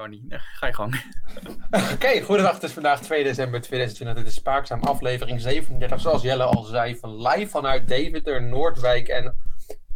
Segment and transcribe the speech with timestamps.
[0.00, 1.02] Jarni, ga je gang.
[1.94, 2.54] Oké, goedendag.
[2.54, 4.22] Het is vandaag 2 december 2020.
[4.22, 6.00] Dit is Spaakzaam aflevering 37.
[6.00, 9.36] Zoals Jelle al zei, van live vanuit Deventer, Noordwijk en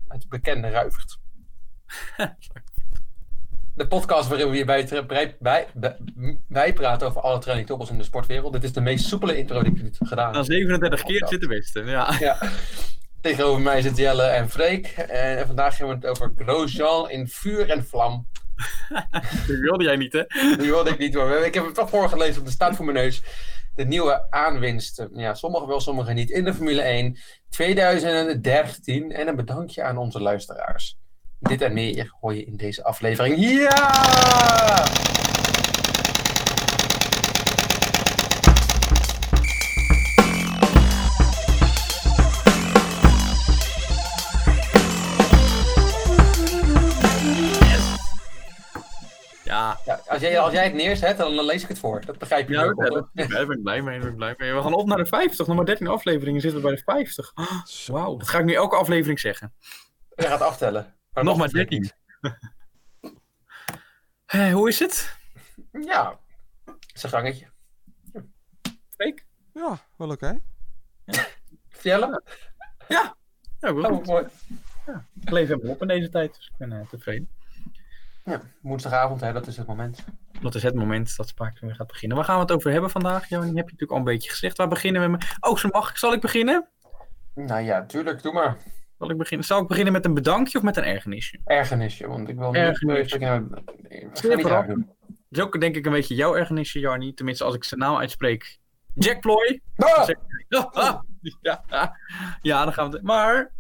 [0.09, 1.19] het bekende Ruivert.
[3.75, 5.69] De podcast waarin we hierbij bij, bij,
[6.49, 8.53] bij, praten over alle trending toppers in de sportwereld.
[8.53, 10.33] Dit is de meest soepele intro die ik heb gedaan.
[10.33, 12.17] Na 37 keer zit de beste, ja.
[12.19, 12.39] ja.
[13.21, 14.87] Tegenover mij zit Jelle en Freek.
[14.87, 18.29] En vandaag gaan we het over Grosjean in vuur en vlam.
[19.47, 20.25] Die wilde jij niet, hè?
[20.57, 22.97] Die wilde ik niet, maar ik heb het toch voorgelezen op de staat voor mijn
[22.97, 23.23] neus.
[23.75, 25.11] De nieuwe aanwinsten.
[25.13, 26.31] Ja, sommigen wel, sommigen niet.
[26.31, 27.19] In de Formule 1
[27.51, 29.13] 2013.
[29.13, 30.97] En een bedankje aan onze luisteraars.
[31.39, 33.37] Dit en meer hoor je in deze aflevering.
[33.39, 34.85] Ja!
[50.15, 52.05] Als, jij, als jij het neerzet, dan, dan lees ik het voor.
[52.05, 52.55] Dat begrijp je.
[52.55, 52.77] Ja, ook,
[53.13, 53.99] daar ben ik blij mee.
[53.99, 54.55] Ben ik blij mee.
[54.55, 55.47] We gaan op naar de 50.
[55.47, 57.33] Nog maar 13 afleveringen zitten we bij de 50.
[57.35, 59.55] Oh, Wauw, dat ga ik nu elke aflevering zeggen.
[60.15, 60.95] Je gaat aftellen.
[61.13, 61.91] Maar nog maar 13.
[64.27, 65.17] hey, hoe is het?
[65.73, 66.19] Ja,
[66.93, 67.47] zijn gangetje.
[68.97, 69.23] Fake?
[69.53, 70.27] Ja, wel oké.
[70.27, 70.41] Okay.
[71.05, 71.27] Ja.
[72.89, 73.17] Ja.
[73.61, 73.85] Ja, goed.
[73.85, 74.27] Oh, mooi.
[74.87, 77.29] Ja, ik leef helemaal op in deze tijd, dus ik ben uh, tevreden.
[78.25, 80.05] Ja, woensdagavond, hè, dat is het moment.
[80.41, 82.17] Dat is het moment dat Spaak weer gaat beginnen.
[82.17, 83.29] Waar gaan we het over hebben vandaag?
[83.29, 84.57] Johan, heb je natuurlijk al een beetje gezegd.
[84.57, 85.37] Waar beginnen we met...
[85.41, 86.69] Oh, zo mag Zal ik beginnen?
[87.35, 88.23] Nou ja, tuurlijk.
[88.23, 88.57] Doe maar.
[88.99, 89.47] Zal ik beginnen?
[89.47, 91.39] Zal ik beginnen met een bedankje of met een ergernisje?
[91.45, 92.57] Ergernisje, want ik wil niet...
[92.57, 93.17] Ergernisje.
[93.89, 97.15] Ik Dat is ook denk ik een beetje jouw ergernisje, Jarni.
[97.15, 98.59] Tenminste, als ik zijn naam uitspreek.
[98.95, 99.61] Jack Ploy.
[99.77, 100.09] Ah!
[101.41, 101.97] Ja,
[102.43, 103.01] ja, dan gaan we...
[103.03, 103.53] Maar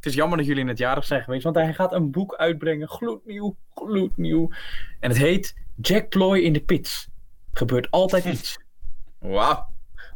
[0.00, 2.34] het is jammer dat jullie in het jarig zijn geweest, want hij gaat een boek
[2.34, 2.88] uitbrengen.
[2.88, 4.50] Gloednieuw, gloednieuw.
[5.00, 7.08] En het heet Jack Ploy in de Pits.
[7.52, 8.58] Gebeurt altijd iets.
[9.18, 9.68] Wauw.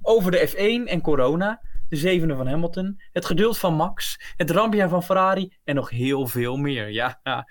[0.03, 4.89] Over de F1 en corona, de zevende van Hamilton, het geduld van Max, het rampjaar
[4.89, 6.91] van Ferrari en nog heel veel meer.
[6.91, 7.21] Ja.
[7.23, 7.45] We hebben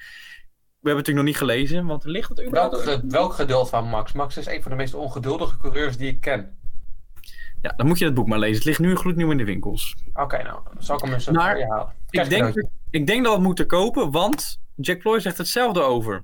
[0.81, 2.83] het natuurlijk nog niet gelezen, want ligt het überhaupt...
[2.83, 4.11] Welk, welk geduld van Max?
[4.11, 6.57] Max is een van de meest ongeduldige coureurs die ik ken.
[7.63, 8.55] Ja, dan moet je het boek maar lezen.
[8.55, 9.95] Het ligt nu gloednieuw in de winkels.
[10.13, 11.93] Oké, nou, zal ik hem eens maar, je halen.
[12.09, 16.23] Ik denk, ik denk dat we het moeten kopen, want Jack Ploy zegt hetzelfde over.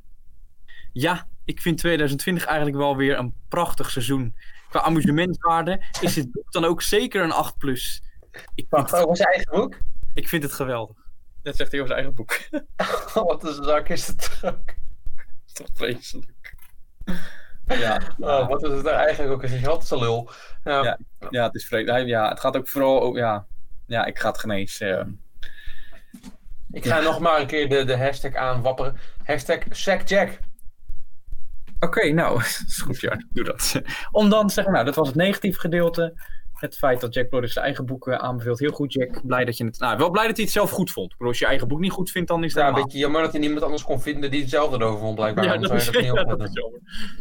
[0.92, 4.36] Ja, ik vind 2020 eigenlijk wel weer een prachtig seizoen.
[4.70, 8.04] Qua amusementwaarde is dit boek dan ook zeker een 8 plus.
[8.56, 9.78] Ik Wacht, over zijn eigen boek?
[10.14, 10.96] Ik vind het geweldig.
[11.42, 12.40] Dat zegt hij over zijn eigen boek.
[13.28, 14.66] Wat een zak is het ook.
[14.66, 14.76] Dat
[15.46, 16.56] is toch vreselijk.
[17.78, 20.30] Ja, oh, wat is het er eigenlijk ook een gigantische lul.
[20.64, 20.98] Ja, ja,
[21.30, 22.08] ja het is vreselijk.
[22.08, 23.18] Ja, het gaat ook vooral...
[23.18, 23.46] Ja,
[23.86, 25.20] ja, ik ga het genezen.
[25.42, 25.50] Uh,
[26.72, 27.04] ik ga ja.
[27.04, 28.98] nog maar een keer de, de hashtag aanwapperen.
[29.24, 30.40] Hashtag SackJack.
[31.80, 33.82] Oké, okay, nou, is goed, ja, doe dat.
[34.12, 36.14] Om dan te zeggen, nou, dat was het negatieve gedeelte.
[36.60, 38.60] Het feit dat Jack Lawrence zijn eigen boek aanbeveelt.
[38.60, 39.26] Heel goed, Jack.
[39.28, 39.80] Blij dat je het.
[39.80, 41.16] Nou, wel blij dat hij het zelf goed vond.
[41.18, 42.62] Maar als je eigen boek niet goed vindt, dan is het.
[42.62, 45.44] Ja, een beetje jammer dat hij niemand anders kon vinden die hetzelfde erover vond, blijkbaar.
[45.44, 46.80] Ja, dat is, dat, ja, dat is jammer.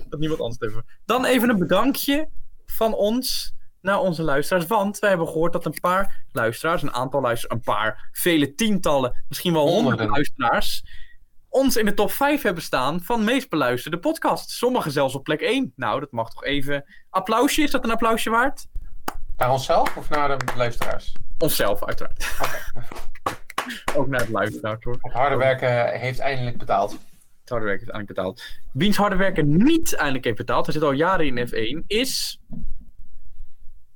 [0.08, 0.84] Dat niemand anders het.
[1.04, 2.28] Dan even een bedankje
[2.66, 4.66] van ons naar onze luisteraars.
[4.66, 9.24] Want wij hebben gehoord dat een paar luisteraars, een aantal luisteraars, een paar, vele tientallen,
[9.28, 10.84] misschien wel honderden luisteraars,
[11.48, 14.50] ons in de top 5 hebben staan van meest beluisterde podcast.
[14.50, 15.72] Sommigen zelfs op plek 1.
[15.76, 16.84] Nou, dat mag toch even.
[17.10, 18.66] Applausje, is dat een applausje waard?
[19.38, 21.12] Naar onszelf of naar de luisteraars?
[21.38, 22.36] Onszelf, uiteraard.
[22.40, 22.84] Okay.
[23.96, 24.96] Ook naar het luisteraars hoor.
[25.00, 26.90] Het harde werken heeft eindelijk betaald.
[27.40, 28.42] Het harde werken heeft eindelijk betaald.
[28.72, 32.40] Wiens harde werken niet eindelijk heeft betaald, hij zit al jaren in F1, is.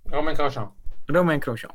[0.04, 0.72] Romain Grosjean.
[1.06, 1.74] Romain Grosjean.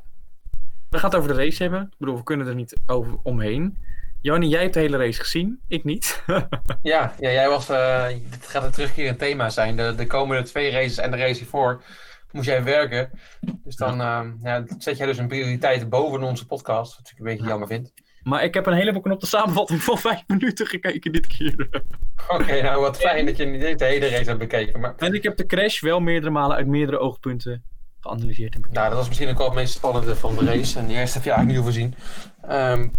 [0.90, 1.82] We gaan het over de race hebben.
[1.82, 3.78] Ik bedoel, we kunnen er niet over omheen.
[4.20, 5.60] Jannie, jij hebt de hele race gezien.
[5.66, 6.22] Ik niet.
[6.82, 7.70] ja, ja, jij was.
[7.70, 9.76] Uh, dit gaat een terugkerend thema zijn.
[9.76, 11.82] De, de komende twee races en de race hiervoor
[12.32, 13.10] moest jij werken.
[13.64, 14.22] Dus dan ja.
[14.22, 16.96] Uh, ja, zet jij dus een prioriteit boven onze podcast.
[16.96, 17.92] Wat ik een beetje jammer vind.
[18.22, 21.68] Maar ik heb een hele knopte samenvatting van vijf minuten gekeken dit keer.
[22.28, 24.80] Oké, okay, nou wat fijn dat je niet de hele race hebt bekeken.
[24.80, 24.94] Maar...
[24.96, 27.62] En ik heb de crash wel meerdere malen uit meerdere oogpunten
[28.00, 28.54] geanalyseerd.
[28.54, 30.78] En nou, dat was misschien ook wel het meest spannende van de race.
[30.78, 31.94] En die eerste heb je eigenlijk niet overzien.
[32.50, 32.92] Um,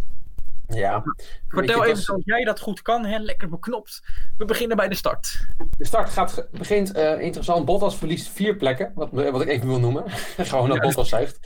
[0.69, 1.03] ja.
[1.47, 3.17] Vertel even zoals jij dat goed kan, hè?
[3.17, 4.03] lekker beknopt.
[4.37, 5.47] We beginnen bij de start.
[5.77, 7.65] De start gaat, begint uh, interessant.
[7.65, 10.03] Bottas verliest vier plekken, wat, wat ik even wil noemen.
[10.37, 11.39] Gewoon dat ja, Bottas zegt.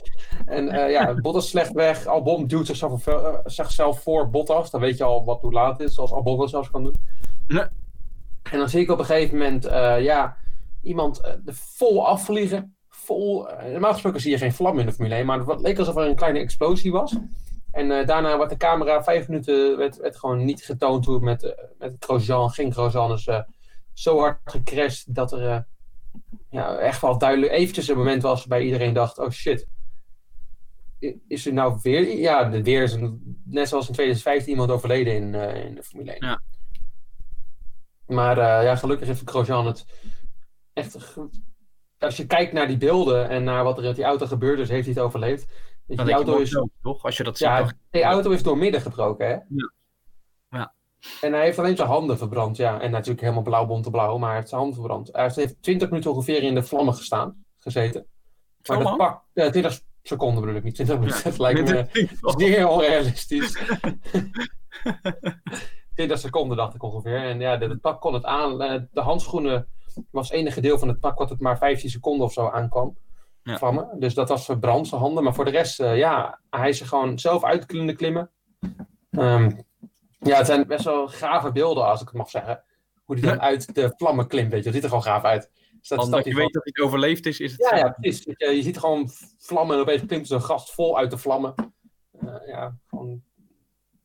[0.46, 2.06] En uh, ja, Bottas slecht weg.
[2.06, 4.70] Albon duwt zichzelf, uh, zichzelf voor Bottas.
[4.70, 6.94] Dan weet je al wat hoe laat het is, zoals Albon dat zelfs kan doen.
[7.46, 7.66] Nee.
[8.50, 9.64] En dan zie ik op een gegeven moment
[10.02, 10.36] ja,
[10.82, 12.76] iemand er vol afvliegen.
[12.88, 15.96] Vol, normaal gesproken zie je geen vlam in de Formule 1, maar het leek alsof
[15.96, 17.16] er een kleine explosie was.
[17.74, 21.24] En uh, daarna werd de camera vijf minuten werd, werd gewoon niet getoond hoe het
[21.24, 22.72] met, uh, met Grosjean ging.
[22.72, 23.40] Grosjean is uh,
[23.92, 25.60] zo hard gecrashed dat er eh,
[26.50, 29.66] ja, echt wel duidelijk eventjes een moment was waarbij iedereen dacht, oh shit.
[31.28, 32.18] Is er nou weer...
[32.18, 35.82] Ja, de- weer is een, net zoals in 2015 iemand overleden in, eh, in de
[35.82, 36.26] Formule 1.
[36.26, 36.42] Ja.
[38.06, 39.84] Maar eh, ja, gelukkig heeft Grosjean het
[40.72, 41.16] echt...
[41.98, 44.68] Als je kijkt naar die beelden en naar wat er met die auto gebeurd is,
[44.68, 45.52] heeft hij het overleefd.
[45.86, 47.04] Dan die auto is wel, toch?
[47.04, 47.46] Als je dat ziet.
[47.46, 49.32] ja, dacht- die auto is doormidden gebroken, hè?
[49.32, 49.72] Ja.
[50.48, 50.74] Ja.
[51.20, 52.80] En hij heeft alleen zijn handen verbrand, ja.
[52.80, 55.08] En natuurlijk helemaal blauw, bonte blauw, maar hij heeft zijn handen verbrand.
[55.12, 58.06] Hij heeft 20 minuten ongeveer in de vlammen gestaan, gezeten.
[58.62, 61.20] Zo Maar dat pak, ja, 20 seconden bedoel ik, niet 20 minuten.
[61.24, 61.30] Ja.
[61.30, 62.08] Het lijkt me
[62.38, 63.58] zeer onrealistisch.
[65.94, 67.16] 20 seconden dacht ik ongeveer.
[67.24, 68.62] En ja, de- het pak kon het aan.
[68.62, 69.66] eh, De handschoenen
[70.10, 72.96] was het enige deel van het pak wat het maar 15 seconden of zo aankwam.
[73.44, 73.58] Ja.
[73.58, 73.88] Vlammen.
[73.98, 75.24] Dus dat was verbrand, zijn handen.
[75.24, 78.30] Maar voor de rest, eh, ja, hij is er gewoon zelf uit kunnen klimmen.
[79.10, 79.50] Ehm,
[80.18, 82.62] ja, het zijn best wel gave beelden, als ik het mag zeggen.
[83.04, 83.40] Hoe hij dan Ja.
[83.40, 84.64] uit de vlammen klimt, weet je.
[84.64, 85.50] Dat ziet er gewoon gaaf uit.
[85.80, 88.24] Dus dat je weet dat hij overleefd is, is het ja, ja, precies.
[88.36, 89.08] Je, je ziet gewoon
[89.38, 91.54] vlammen en opeens klimt zo'n gast vol uit de vlammen.
[92.20, 93.22] Eh, ja, gewoon,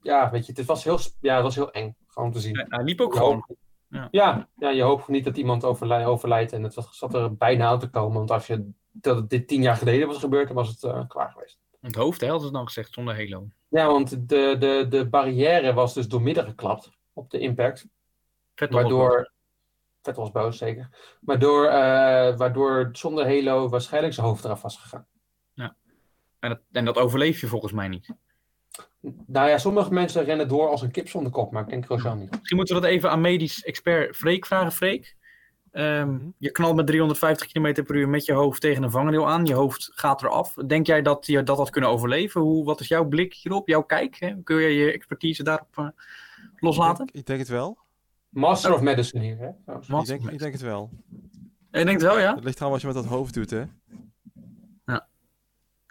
[0.02, 2.56] ja, weet je, het was, heel, ja, het was heel eng gewoon te zien.
[2.58, 3.46] Ja, Hij liep ook Je gewoon.
[3.88, 4.08] Ja.
[4.12, 7.66] Ja, ja, je hoopt niet dat iemand overlij- overlijdt en het was, zat er bijna
[7.68, 8.18] aan te komen.
[8.18, 11.08] Want als je, dat het dit tien jaar geleden was gebeurd, dan was het eh,
[11.08, 11.60] klaar geweest.
[11.82, 13.48] Het hoofd, hè, hadden ze dan gezegd, zonder halo.
[13.68, 17.88] Ja, want de, de, de barrière was dus doormidden geklapt op de impact.
[18.56, 18.72] Vet.
[18.72, 19.32] Waardoor.
[20.02, 21.18] Vet was boos, zeker.
[21.22, 25.08] Waardoor, eh, waardoor zonder Halo waarschijnlijk zijn hoofd eraf was gegaan.
[26.40, 28.14] En dat, en dat overleef je volgens mij niet.
[29.26, 32.20] Nou ja, sommige mensen rennen door als een kip zonder kop, maar ik denk Grosjean
[32.20, 32.32] niet.
[32.32, 34.72] Misschien moeten we dat even aan medisch expert Freek vragen.
[34.72, 35.16] Freek,
[35.80, 36.30] Ehm, Mhm.
[36.38, 39.46] je knalt met 350 km per uur met je hoofd tegen een vangrail aan.
[39.46, 40.54] Je hoofd gaat eraf.
[40.54, 42.42] Denk jij dat je dat had kunnen overleven?
[42.42, 44.20] Hoe, wat is jouw blik hierop, jouw kijk?
[44.20, 44.36] Hè?
[44.44, 45.86] Kun je je expertise daarop eh,
[46.54, 46.98] Ik loslaten?
[47.06, 47.78] denk, ik denk het wel.
[48.30, 49.50] Master of Medicine hier, hè?
[49.64, 49.88] trouwens.
[49.88, 50.90] Ik Master denk, ik denk het wel.
[51.72, 52.36] Je denkt wel, ja?
[52.36, 53.64] Het ligt eraan wat je met dat hoofd doet, hè.
[54.86, 55.08] Ja.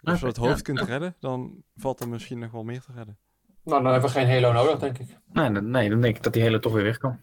[0.03, 0.61] Als je het hoofd ja.
[0.73, 3.17] kunt redden, dan valt er misschien nog wel meer te redden.
[3.63, 5.17] Nou, dan hebben we geen Halo nodig, denk ik.
[5.33, 7.19] Nee, dan- nee, dan denk ik dat die hele toch weer weg kan.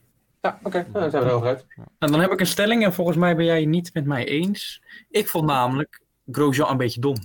[0.46, 0.78] Ja, oké.
[0.78, 1.66] Nou, dan zijn we erover uit.
[1.98, 4.26] Nou, dan heb ik een stelling en volgens mij ben jij het niet met mij
[4.26, 4.82] eens.
[5.10, 6.00] Ik vond namelijk
[6.30, 7.16] Grosjean een beetje dom.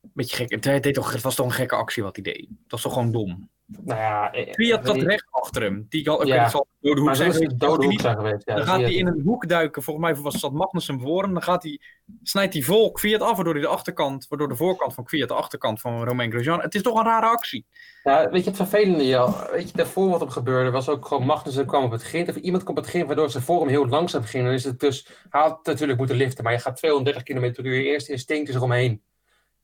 [0.00, 0.50] Beetje gek.
[0.50, 2.46] Het, deed toch, het was toch een gekke actie wat hij deed.
[2.62, 3.48] Het was toch gewoon dom.
[3.76, 4.32] Nou ja...
[4.32, 5.86] eh, Fiat zat die- recht achter hem.
[5.88, 6.48] Die al, Ja.
[6.48, 7.62] zal door de hoek zijn geweest.
[7.62, 8.42] hoek hij zijn geweest.
[8.44, 9.82] Ja, Dan gaat hij in een hoek duiken.
[9.82, 11.32] Volgens mij was zat Magnussen voor hem.
[11.32, 11.80] Dan gaat hij,
[12.22, 15.34] snijdt hij vol Fiat af, waardoor hij de achterkant, waardoor de voorkant van Fiat de
[15.34, 16.60] achterkant van Romain Grosjean.
[16.60, 17.66] Het is toch een rare actie.
[18.02, 21.26] Ja, weet je, het vervelende, ja, weet je, daarvoor wat er gebeurde, was ook gewoon
[21.26, 23.68] Magnussen kwam op het grind, of iemand kwam op het grind, waardoor ze voor hem
[23.68, 24.46] heel langzaam gingen.
[24.46, 27.64] Dan is het dus, hij had natuurlijk moeten liften, maar je gaat 230 km per
[27.64, 29.02] uur, je eerste instinct is eromheen.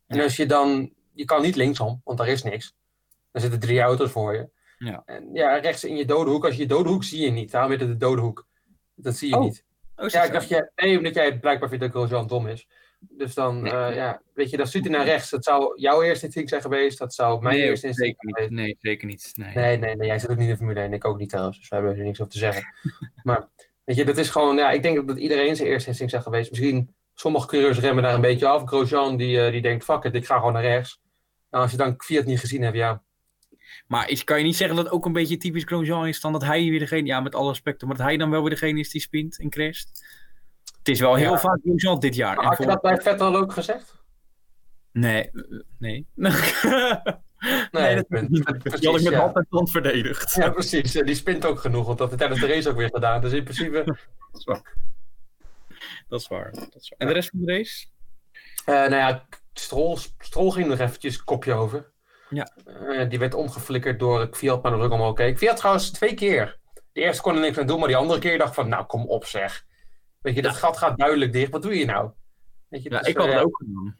[0.06, 2.74] En als je dan, je kan niet linksom, want daar is niks.
[3.34, 4.48] Er zitten drie auto's voor je.
[4.78, 5.02] Ja.
[5.04, 7.50] En ja, rechts in je dode hoek, als je je dode hoek zie je niet,
[7.50, 8.46] daarom heet het de dode hoek.
[8.94, 9.42] Dat zie je Oh.
[9.42, 9.64] niet.
[9.96, 12.68] Oh, Ja, dat ik dacht, ja, nee, omdat jij blijkbaar vindt dat Grosjean dom is.
[12.98, 13.72] Dus dan, Nee.
[13.72, 15.30] eh, ja, weet je, dan stuurt hij naar rechts.
[15.30, 18.48] Dat zou jouw eerste instinct zijn geweest, dat zou mijn nee, eerste instinct zeker zijn
[18.48, 18.66] geweest.
[18.66, 19.32] Nee, zeker niet.
[19.34, 19.54] Nee.
[19.54, 20.92] Nee, nee, nee, jij zit ook niet in de Formule 1.
[20.92, 22.64] Ik ook niet trouwens, dus we hebben er niks over te zeggen.
[23.22, 23.48] maar
[23.84, 26.50] weet je, dat is gewoon, ja, ik denk dat iedereen zijn eerste instinct zou geweest.
[26.50, 28.64] Misschien sommige coureurs remmen daar een beetje af.
[28.64, 31.00] Grosjean die, eh, die denkt, fuck it, ik ga gewoon naar rechts.
[31.50, 33.02] Nou, als je dan Fiat niet gezien hebt, ja.
[33.86, 36.32] Maar is, kan je niet zeggen dat het ook een beetje typisch Grosjean is dan
[36.32, 38.80] dat hij weer degene, ja met alle respect, maar dat hij dan wel weer degene
[38.80, 40.04] is die spint en crasht?
[40.78, 41.38] Het is wel heel Ja.
[41.38, 42.44] vaak Grosjean dit jaar.
[42.44, 44.02] Had je dat bij Vettel ook gezegd?
[44.92, 45.30] Nee,
[45.78, 46.06] nee.
[47.70, 49.32] Nee, dat Die had ik met ja.
[49.48, 50.34] hand verdedigd.
[50.34, 50.92] Ja, precies.
[50.92, 53.20] Die spint ook genoeg, want dat heeft tijdens de race ook weer gedaan.
[53.20, 53.84] Dus in principe...
[54.32, 54.72] Dat is waar.
[56.08, 56.50] Dat is waar.
[56.52, 56.98] Dat is waar.
[56.98, 57.86] En de rest van de race?
[58.64, 61.92] Eh, nou ja, Stroll, Stroll ging nog eventjes kopje over.
[62.30, 62.48] Ja.
[62.66, 65.36] Eh, die werd omgeflikkerd door Fiat, maar dat was ook allemaal oké.
[65.36, 66.58] Fiat trouwens twee keer.
[66.92, 69.06] De eerste kon er niks aan doen, maar die andere keer dacht van, nou kom
[69.06, 69.64] op zeg.
[70.20, 71.50] Weet je, dat gat gaat duidelijk dicht.
[71.50, 72.10] Wat doe je nou?
[72.68, 73.98] Weet je, Ja, dus, ik had eh, het ook gedaan.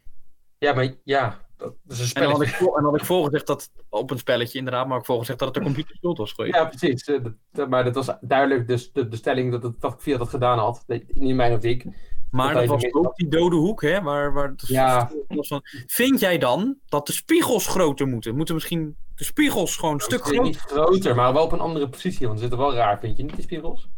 [0.57, 2.45] Ja, maar ja, dat is een En dan, had spelletje.
[2.45, 5.39] ik voor, en dan had ik voorgezegd dat, op een spelletje inderdaad, maar ook voorgezegd
[5.39, 6.55] dat het de computerschuld was geweest.
[6.55, 7.03] Ja, precies.
[7.03, 10.29] Eh, dat- dat- maar dat was duidelijk dus de, de stelling dat, dat Fiat dat
[10.29, 10.83] gedaan had.
[10.87, 11.85] Niet in mijn optiek.
[12.31, 14.01] Maar dat dat was ook die dode hoek, hè?
[14.01, 15.11] Waar, waar Ja.
[15.27, 18.35] was van, vind jij dan dat de spiegels groter moeten?
[18.35, 20.61] Moeten misschien de spiegels gewoon een stuk Misschien groter?
[20.61, 22.27] Niet groter, maar wel op een andere positie.
[22.27, 23.89] Want ze zitten wel raar, vind je niet, die spiegels?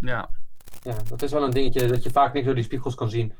[0.00, 0.30] Ja.
[0.82, 3.32] Ja, dat is wel een dingetje dat je vaak niks door die spiegels kan zien.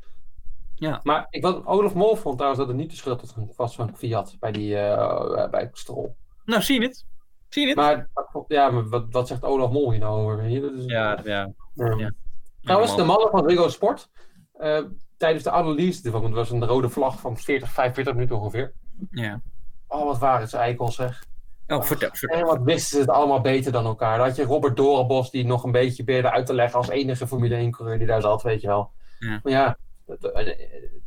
[0.75, 0.99] Ja.
[1.03, 4.35] Maar ik, wat Olaf Mol vond trouwens dat het niet de schuld was van Fiat
[4.39, 6.09] bij, die, eh, bij Stroll.
[6.45, 7.05] Nou, zie je het?
[7.49, 7.77] Zie je het?
[7.77, 8.09] Maar,
[8.47, 10.43] ja, maar wat, wat zegt Olaf Mol hier nou over?
[10.43, 11.51] Hier, dat is- ja, ja.
[11.73, 11.95] Ja.
[11.97, 12.11] ja.
[12.63, 14.09] Trouwens, de mannen van Ziggo Sport,
[14.53, 14.79] eh,
[15.17, 18.73] tijdens de analyse ervan, want het was een rode vlag van 40, 45 minuten ongeveer.
[19.11, 19.41] Ja.
[19.87, 21.25] Oh, wat waren ze eikels zeg.
[21.67, 22.39] Oh, vertel, vertel.
[22.39, 24.17] En wat wisten ze het allemaal beter dan elkaar.
[24.17, 27.27] Dan had je Robert Dorenbos die nog een beetje probeerde uit te leggen als enige
[27.27, 28.91] Formule 1 coureur die daar zat, weet je wel.
[29.19, 29.39] Ja.
[29.43, 30.53] Maar ja, het, eh,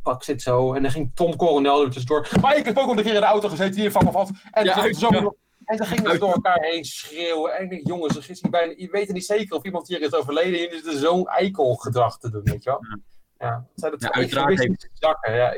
[0.01, 0.73] pak zit zo.
[0.73, 2.27] En dan ging Tom Coronel er tussendoor.
[2.41, 4.29] Maar ik heb ook al een keer in de auto gezeten hier van me af.
[4.51, 5.35] En, Ja, zo.
[5.67, 7.55] En ze gingen ze door elkaar heen schreeuwen.
[7.55, 10.13] En ik denk, jongens, er is bijna, je weet niet zeker of iemand hier is
[10.13, 10.59] overleden.
[10.59, 12.79] Hier is zo'n eikelgedrag te doen, weet je wel.
[12.89, 12.99] Ja.
[13.39, 15.33] Ja, zijn dat Ja, twee uiteraard egoïstische zakken.
[15.33, 15.55] Ja,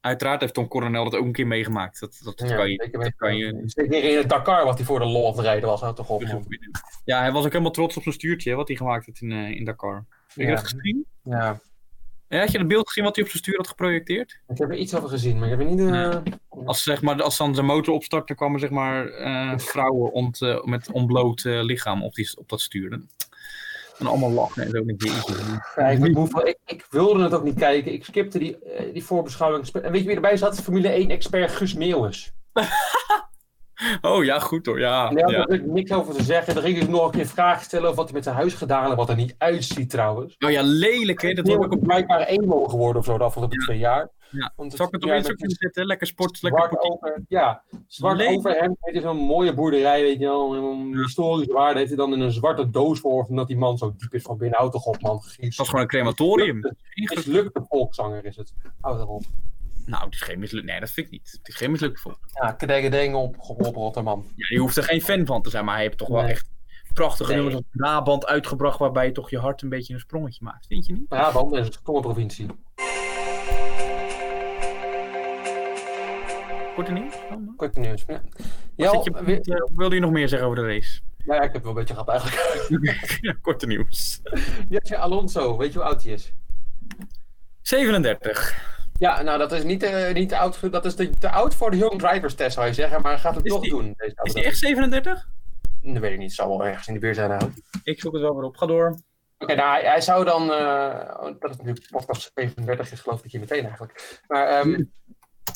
[0.00, 2.00] Uiteraard heeft Tom Coronel dat ook een keer meegemaakt.
[2.00, 4.86] Dat, dat, dat ja, kan je, dat kan je Zeker in het Dakar wat hij
[4.86, 5.80] voor de lol aan rijden was.
[5.80, 6.46] Houd toch op, man.
[7.04, 9.50] Ja, hij was ook helemaal trots op zijn stuurtje wat hij gemaakt had in, eh,
[9.50, 10.04] in Dakar.
[10.26, 11.06] Heb je dat gezien?
[11.22, 11.60] Ja,
[12.28, 14.40] Ja, had je het beeld gezien wat hij op zijn stuur had geprojecteerd?
[14.48, 15.90] ik heb er iets over gezien, maar ik heb er niet...
[15.90, 16.16] eh.
[16.64, 20.64] Als, zeg maar, als dan zijn motor opstartte, kwamen zeg maar, eh, vrouwen ont, eh,
[20.64, 23.00] met ontbloot lichaam op, die, op dat stuur.
[23.98, 24.84] En allemaal lachen en zo.
[25.76, 27.92] Ja, ik, hoeveel, ik, ik wilde het ook niet kijken.
[27.92, 28.56] Ik skipte die,
[28.92, 29.68] die voorbeschouwing.
[29.68, 30.60] En weet je wie erbij zat?
[30.60, 32.32] Formule 1-expert Gus Meeuwis.
[34.00, 34.78] Oh ja, goed hoor.
[34.80, 35.46] Ja, ja.
[35.48, 36.54] ik niks over te zeggen.
[36.54, 38.84] Dan ging ik nog een keer vragen stellen over wat hij met zijn huis gedaan
[38.84, 38.96] heeft.
[38.96, 40.36] Wat er niet uitziet trouwens.
[40.38, 41.32] Oh ja, lelijk hè.
[41.32, 41.82] Dat Dat is ook op...
[41.82, 43.64] blijkbaar emo geworden of zo de afgelopen Ja.
[43.64, 44.08] twee jaar.
[44.30, 44.52] Ja.
[44.56, 45.86] Want Zal ik het op ja, Instagram met zetten?
[45.86, 48.36] Lekker sport, lekker over, ja, zwart Lelijk.
[48.36, 48.76] overhemd.
[48.80, 50.54] Weet je, zo'n mooie boerderij, weet je wel.
[50.54, 51.02] en Een Ja.
[51.02, 53.24] historische waarde heeft hij dan in een zwarte doos voor.
[53.28, 54.70] Omdat die man zo diep is van binnen.
[54.70, 55.22] Toch op, man.
[55.36, 56.60] Het was gewoon een crematorium.
[56.94, 58.52] Mislukte volkszanger is het.
[58.80, 59.22] Houd erop.
[59.88, 60.64] Nou, het is geen misluk.
[60.64, 61.32] Nee, dat vind ik niet.
[61.38, 62.18] Het is geen mislukte volk.
[62.32, 64.26] Ja, kedengedeng op, op Rotterdam.
[64.36, 66.50] Ja, je hoeft er geen fan van te zijn, maar hij heeft toch wel echt
[66.92, 67.34] prachtige Nee.
[67.42, 70.66] nummers als Brabant uitgebracht, waarbij je toch je hart een beetje een sprongetje maakt.
[70.66, 71.08] Vind je niet?
[71.08, 72.46] Brabant is een provincie.
[76.74, 77.14] Korte nieuws?
[77.56, 78.04] Korte nieuws.
[78.08, 78.20] Ja,
[79.02, 81.00] je, weer- eh, wilde je nog meer zeggen over de race?
[81.24, 83.18] ja, ik heb wel een beetje gehad eigenlijk.
[83.20, 84.20] ja, korte nieuws.
[84.68, 86.32] Jetje Alonso, weet je hoe oud hij is?
[87.62, 88.76] 37.
[88.98, 91.70] Ja, nou dat is niet, eh, niet te oud, dat is te, te oud voor
[91.70, 93.94] de Young Drivers test zou je zeggen, maar hij gaat het Is toch die- doen.
[93.96, 95.28] Deze Is die echt 37?
[95.82, 97.28] Dat weet ik niet, het zal wel ergens in de buurt zijn.
[97.28, 97.42] nou.
[97.44, 97.52] Oké,
[97.82, 98.56] Ik zoek het wel weer op.
[98.56, 98.98] Ga door.
[99.38, 103.30] nou hij, hij zou dan, eh, oh, dat is nu podcast 37 is geloof ik
[103.30, 104.20] hier meteen eigenlijk.
[104.26, 104.82] Maar ehm,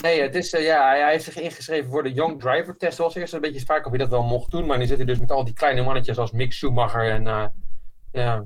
[0.02, 2.99] nee, het is, eh, ja, hij, hij heeft zich ingeschreven voor de Young Driver test.
[2.99, 5.06] Was eerst een beetje sprake of hij dat wel mocht doen, maar nu zit hij
[5.06, 7.52] dus met al die kleine mannetjes als Mick Schumacher en
[8.12, 8.44] ja,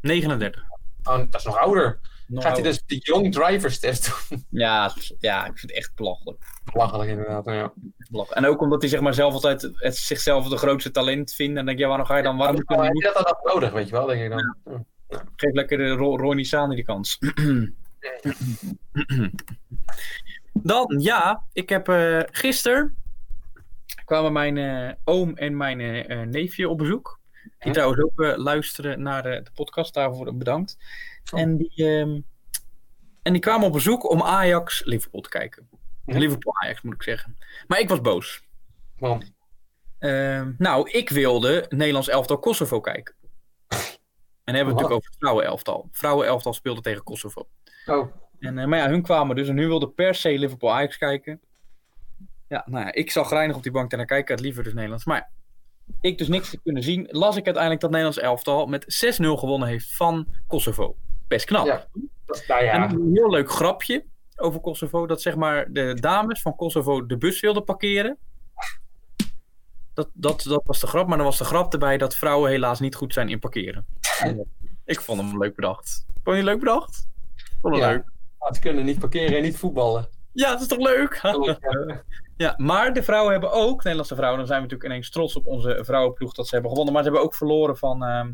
[0.00, 0.62] 39.
[1.02, 1.98] oh, dat is nog ouder.
[2.26, 4.44] Nog Gaat hij dus de Young Drivers test doen?
[4.64, 6.44] ja, ja, ik vind het echt belachelijk.
[6.72, 7.72] Belachelijk inderdaad, ja.
[8.10, 8.44] belachelijk.
[8.44, 11.50] En ook omdat hij zeg maar, zelf altijd het, zichzelf de grootste talent vindt.
[11.50, 12.36] En dan denk je, ja, waarom ga je dan?
[12.36, 14.56] Waarom moet je dat dan ook nodig, weet je wel, denk ik dan.
[15.08, 15.24] Ja.
[15.36, 17.18] Geef lekker de Ro Roy Nissan die kans.
[20.52, 22.96] Dan, ja, ik heb eh gisteren
[24.06, 27.20] kwamen mijn eh, oom en mijn eh, eh, neefje op bezoek.
[27.42, 27.72] Die Hm?
[27.72, 30.76] trouwens ook eh, luisteren naar de, de podcast, daarvoor bedankt.
[31.32, 31.40] Oh.
[31.40, 32.20] En, die, ehm,
[33.22, 35.68] en die kwamen op bezoek om Ajax Liverpool te kijken.
[36.04, 36.18] Hm?
[36.18, 37.36] Liverpool Ajax moet ik zeggen.
[37.66, 38.42] Maar ik was boos.
[38.98, 39.34] Want,
[39.98, 43.14] Ehm, nou, ik wilde Nederlands elftal Kosovo kijken.
[44.44, 45.88] En hebben we het natuurlijk over het vrouwenelftal.
[45.92, 47.48] Vrouwenelftal speelde tegen Kosovo.
[47.86, 50.98] oh, En, eh, maar ja, hun kwamen dus en nu wilde per se Liverpool Ajax
[50.98, 51.40] kijken.
[52.48, 54.72] Ja, nou ja, ik zag grijnig op die bank en dan kijken het liever dus
[54.72, 55.04] Nederlands.
[55.04, 55.30] Maar
[56.00, 59.68] ik dus niks te kunnen zien, las ik uiteindelijk dat Nederlands elftal met 6-0 gewonnen
[59.68, 60.96] heeft van Kosovo.
[61.28, 61.66] Best knap.
[61.66, 61.86] Ja.
[62.26, 64.04] dat- nou En ja, een heel leuk grapje
[64.36, 68.18] over Kosovo, dat zeg maar de dames van Kosovo de bus wilden parkeren.
[69.94, 72.80] Dat, dat, dat was de grap, maar dan was de grap erbij dat vrouwen helaas
[72.80, 73.86] niet goed zijn in parkeren.
[74.84, 76.06] Ik vond hem leuk bedacht.
[76.24, 77.08] Vond je leuk bedacht?
[77.60, 77.90] Vond het Ja.
[77.90, 78.04] leuk.
[78.54, 80.08] ze kunnen niet parkeren en niet voetballen.
[80.32, 81.20] Ja, dat is toch leuk?
[82.36, 85.46] ja, maar de vrouwen hebben ook, Nederlandse vrouwen, dan zijn we natuurlijk ineens trots op
[85.46, 86.94] onze vrouwenploeg dat ze hebben gewonnen.
[86.94, 88.32] Maar ze hebben ook verloren van, ehm,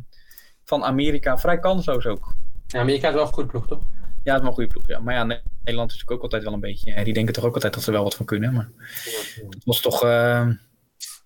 [0.64, 1.38] van Amerika.
[1.38, 2.34] Vrij kansloos ook.
[2.66, 3.80] Ja, Amerika is wel een goed ploeg, toch?
[4.22, 4.86] Ja, het is wel een goede ploeg.
[4.86, 4.98] Ja.
[5.00, 6.90] Maar ja, Ne- Nederland is natuurlijk ook altijd wel een beetje.
[6.90, 8.52] ja, die denken toch ook altijd dat ze wel wat van kunnen.
[8.54, 8.70] Maar
[9.50, 10.02] het was toch.
[10.02, 10.50] ehm,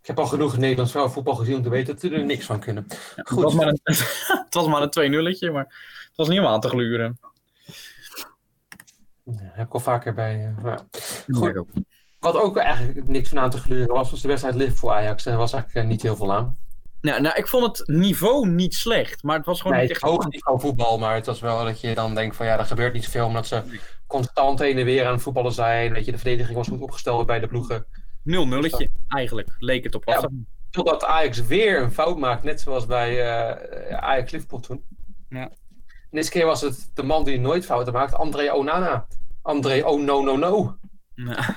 [0.00, 2.60] Ik heb al genoeg Nederlands vrouwenvoetbal gezien om te weten dat ze er niks van
[2.60, 2.84] kunnen.
[2.88, 3.42] het, Goed.
[3.42, 3.78] was maar een,
[4.44, 5.64] het was maar een 2 nulletje maar
[6.06, 7.18] het was niet om aan te gluren.
[9.24, 10.54] Ja, heb ik al vaker bij.
[10.56, 10.78] eh, ja.
[11.32, 11.62] Goed.
[12.20, 15.26] Wat ook eigenlijk niks van aan te gluren was, was de wedstrijd Liverpool-Ajax.
[15.26, 16.58] Er was eigenlijk eh, niet heel veel aan.
[17.00, 20.02] Nou, nou, ik vond het niveau niet slecht, maar het was gewoon Nee, niet echt.
[20.02, 22.92] hoog niveau voetbal, maar het was wel dat je dan denkt van ja, er gebeurt
[22.92, 23.26] niet zoveel.
[23.26, 23.62] Omdat ze
[24.06, 25.92] constant heen en weer aan het voetballen zijn.
[25.92, 27.86] Weet je, de verdediging was goed opgesteld bij de ploegen.
[28.22, 30.04] 0 nulletje eigenlijk, leek het op.
[30.06, 30.28] Ja.
[30.70, 34.84] Totdat Ajax weer een fout maakt, net zoals bij eh, Ajax Liverpool toen.
[35.28, 35.40] Ja.
[36.10, 39.06] En deze keer was het de man die nooit fouten maakt, André Onana.
[39.42, 40.76] André Oh no no no.
[41.14, 41.54] Ja.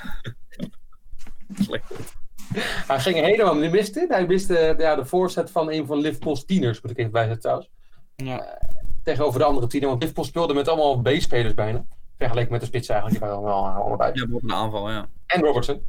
[1.63, 2.17] Slecht.
[2.87, 6.81] Hij ging helemaal, hij miste, hij miste ja, de voorzet van een van Liverpool's tieners,
[6.81, 7.69] moet ik even bijzetten trouwens.
[8.15, 8.59] Ja.
[9.03, 11.85] Tegenover de andere tiener, want Liverpool speelde met allemaal B-spelers bijna.
[12.17, 14.11] Vergeleken met de spits eigenlijk, die waren allemaal bij.
[14.13, 15.09] ja, op een aanval, ja.
[15.25, 15.81] En Robertson.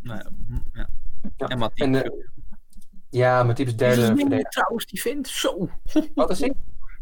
[0.00, 0.22] Nou,
[0.72, 0.88] ja.
[1.36, 1.70] ja.
[1.74, 2.10] En eh,
[3.10, 4.28] ja, derde is verdediger.
[4.28, 5.28] lelijk trouwens, die vindt.
[5.28, 5.68] Zo.
[6.14, 6.54] Wat is hij?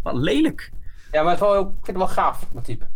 [0.03, 0.73] Wat lelijk.
[1.13, 2.87] Ja, maar het wel, ik vind het wel gaaf, Matip.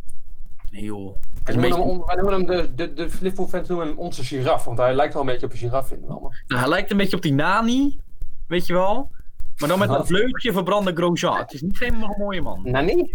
[0.71, 1.17] Nee joh.
[1.55, 4.79] Noemen, beetje- hem, wij noemen hem de, de, de Liverpool-fans noemen hem onze giraf, want
[4.79, 6.33] hij lijkt wel een beetje op een giraf, vinden we allemaal.
[6.47, 8.01] Nou, hij lijkt een beetje op die Nani.
[8.47, 9.11] Weet je wel?
[9.59, 11.37] Maar dan met een vleugje verbrande Grosjean.
[11.37, 12.61] Het is niet helemaal een mooie man.
[12.65, 13.15] Nani?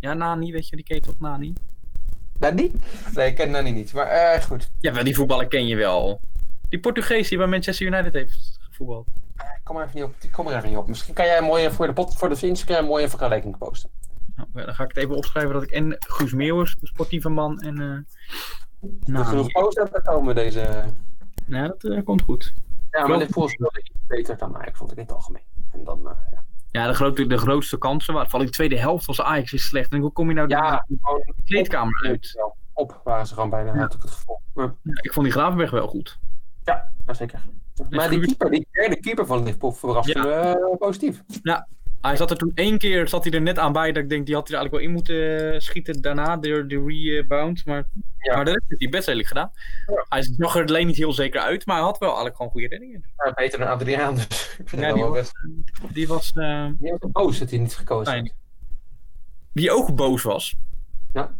[0.00, 1.52] Ja, Nani, weet je, die ken je toch, Nani?
[2.38, 2.72] Nani?
[3.14, 4.70] Nee, ik ken Nani niet, maar eh, goed.
[4.80, 6.20] Ja, wel, die voetballer ken je wel.
[6.68, 9.06] Die Portugees die bij Manchester United heeft gevoetbald.
[9.64, 10.14] Kom er even niet op.
[10.32, 10.88] Kom er even niet op.
[10.88, 13.90] Misschien kan jij een mooie voor de, pot, voor de Instagram een mooie vergelijking posten.
[14.36, 17.60] Nou, dan ga ik het even opschrijven dat ik en Guus Meeuwers, de sportieve man,
[17.60, 17.80] en...
[17.80, 17.98] eh
[19.04, 19.24] Nani.
[19.24, 20.84] genoeg dan komen deze...
[21.46, 22.54] Ja, dat eh, komt goed.
[22.90, 25.42] Ja, maar Liverpool speelde iets beter dan Ajax, vond ik in het algemeen.
[25.70, 26.44] En dan, eh, ja.
[26.70, 29.66] Ja, de, grote, de grootste kansen, waar, vooral in de tweede helft was Ajax is
[29.66, 29.92] slecht.
[29.92, 32.42] En hoe kom je nou Ja, de kleedkamer uit?
[32.44, 33.80] Op, op waren ze gewoon bijna, Ja.
[33.80, 34.40] had ik het gevoel.
[34.54, 36.18] Ja, ik vond die Gravenberg wel goed.
[36.64, 37.44] ja, ja, zeker.
[37.90, 40.24] Maar die keeper, die derde keeper van Liverpool verraste Ja.
[40.24, 41.22] me eh, positief.
[42.02, 44.26] Hij zat er toen één keer zat hij er net aan bij dat ik denk,
[44.26, 47.64] die had hij er eigenlijk wel in moeten eh, schieten daarna, de, de rebound.
[47.66, 47.84] Maar,
[48.18, 48.34] Ja.
[48.34, 49.50] maar de rest heeft hij best redelijk gedaan.
[49.86, 50.06] Ja.
[50.08, 52.68] Hij zag er alleen niet heel zeker uit, maar hij had wel eigenlijk gewoon goede
[52.68, 53.04] reddingen.
[53.16, 55.32] Ja, beter dan Adriaan, dus ik vind Ja, die wel was- best.
[55.94, 58.34] Die was, Die was boos dat hij niet gekozen heeft.
[59.52, 60.54] die ook boos was.
[61.12, 61.34] Ja.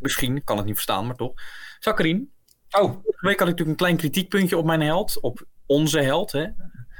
[0.00, 1.32] Misschien, kan het niet verstaan, maar toch.
[1.78, 2.32] Zakkerien,
[2.70, 6.32] Oh, vorige week had ik natuurlijk een klein kritiekpuntje op mijn held, op onze held.
[6.32, 6.46] Hè.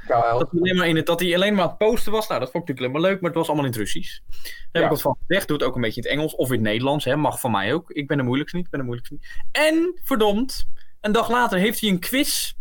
[0.07, 2.27] Dat hij, alleen maar in het, dat hij alleen maar aan het posten was.
[2.27, 4.19] Nou, dat vond ik natuurlijk helemaal leuk, maar het was allemaal in het Russisch.
[4.31, 4.83] Daar heb Ja.
[4.83, 5.47] ik wat van gezegd.
[5.47, 7.05] Doe het ook een beetje in het Engels of in het Nederlands.
[7.05, 7.15] Hè.
[7.15, 7.91] Mag van mij ook.
[7.91, 8.65] Ik ben de moeilijkste niet.
[8.65, 9.27] Ik ben de moeilijkste niet.
[9.51, 10.67] En, verdomd,
[11.01, 12.53] een dag later heeft hij een quiz.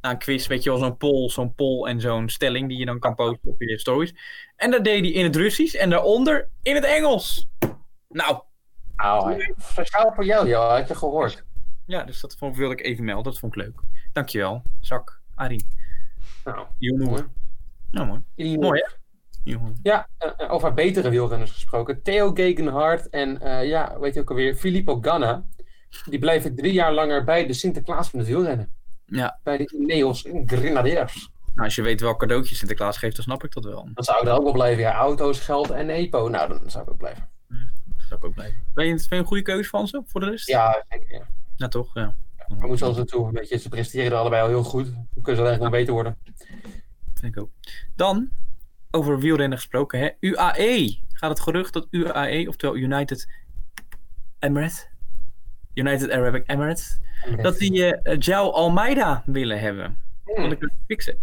[0.00, 2.84] Nou, een quiz, weet je wel, zo'n poll, zo'n poll en zo'n stelling die je
[2.86, 4.14] dan kan posten op je stories.
[4.56, 7.48] En dat deed hij in het Russisch en daaronder in het Engels.
[8.08, 8.42] Nou,
[9.56, 11.44] speciaal voor jou, joh, had je gehoord.
[11.86, 13.24] ja, dus dat vond, wilde ik even melden.
[13.32, 13.80] Dat vond ik leuk.
[14.12, 15.66] Dankjewel, Zak, Arie.
[16.54, 17.06] Nou, Jongen.
[17.06, 17.24] mooi.
[17.90, 18.20] Nou, mooi.
[18.34, 18.96] Die- Mooi, hè?
[19.44, 19.78] Jongen.
[19.82, 22.02] Ja, eh, eh, over betere wielrenners gesproken.
[22.02, 25.44] Theo Gegenhardt en eh, ja, weet je ook alweer, Filippo Ganna.
[26.04, 28.72] Die blijven drie jaar langer bij de Sinterklaas van het wielrennen.
[29.04, 29.40] Ja.
[29.42, 31.30] Bij de Ineos Grenadiers.
[31.54, 33.88] Nou, als je weet welk cadeautje Sinterklaas geeft, dan snap ik dat wel.
[33.94, 34.82] Dan zou ik er ook wel blijven.
[34.82, 36.28] Ja, auto's, geld en EPO.
[36.28, 37.28] Nou, dan zou ik ook blijven.
[37.48, 38.58] Dat zou ik ook blijven.
[38.74, 40.48] Ben je, vind je een goede keuze van ze, voor de rest?
[40.48, 41.12] Ja, zeker.
[41.14, 41.26] Ja.
[41.56, 41.94] Ja, toch?
[41.94, 42.14] Ja.
[42.56, 43.32] Maar moet zelfs naartoe.
[43.32, 44.92] Weet je, ze presteren er allebei al heel goed.
[44.94, 46.16] Dan kunnen ze alleen nog beter worden.
[47.14, 47.50] Vind ik ook.
[47.96, 48.30] Dan,
[48.90, 50.10] over wielrennen gesproken, hè.
[50.20, 50.98] UAE.
[51.12, 53.28] Gaat het gerucht dat UAE, oftewel United
[54.38, 54.88] Emirates,
[55.74, 56.98] United Arabic Emirates,
[57.42, 59.98] dat die João Almeida willen hebben.
[60.24, 60.48] Hmm.
[60.48, 61.18] de Quickstep.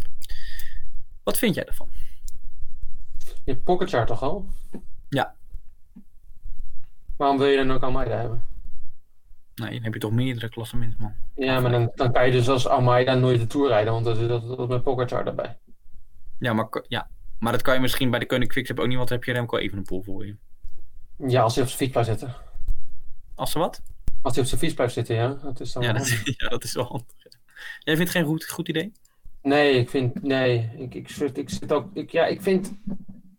[1.24, 1.90] Wat vind jij ervan?
[3.44, 4.50] Je hebt toch al?
[5.10, 5.36] Ja.
[7.16, 8.44] Waarom wil je dan ook Almeida hebben?
[9.56, 11.14] Nou, dan heb je toch meerdere klassementen, man.
[11.36, 14.16] Ja, maar dan, dan kan je dus als Almeida nooit de Tour rijden, want dan
[14.16, 15.58] zit dat, dat met Pogacar erbij.
[16.40, 17.10] Ja, maar, ja.
[17.40, 19.34] maar dat kan je misschien bij de Koning Quickstep ook niet, want dan heb je
[19.34, 20.36] Remco even een pool voor je.
[21.28, 22.36] Ja, als hij op zijn fiets blijft zitten.
[23.36, 23.82] Als ze wat?
[24.22, 25.28] Als hij op zijn fiets blijft zitten, ja.
[25.28, 26.38] Dat is dan Ja, dat, handig.
[26.42, 27.16] ja, dat is wel handig.
[27.80, 28.92] Jij vindt het geen goed, goed idee?
[29.42, 30.24] Nee, ik vind...
[30.24, 31.90] Nee, ik, ik, zit- ik zit ook...
[31.94, 32.74] Ik, ja, ik vind...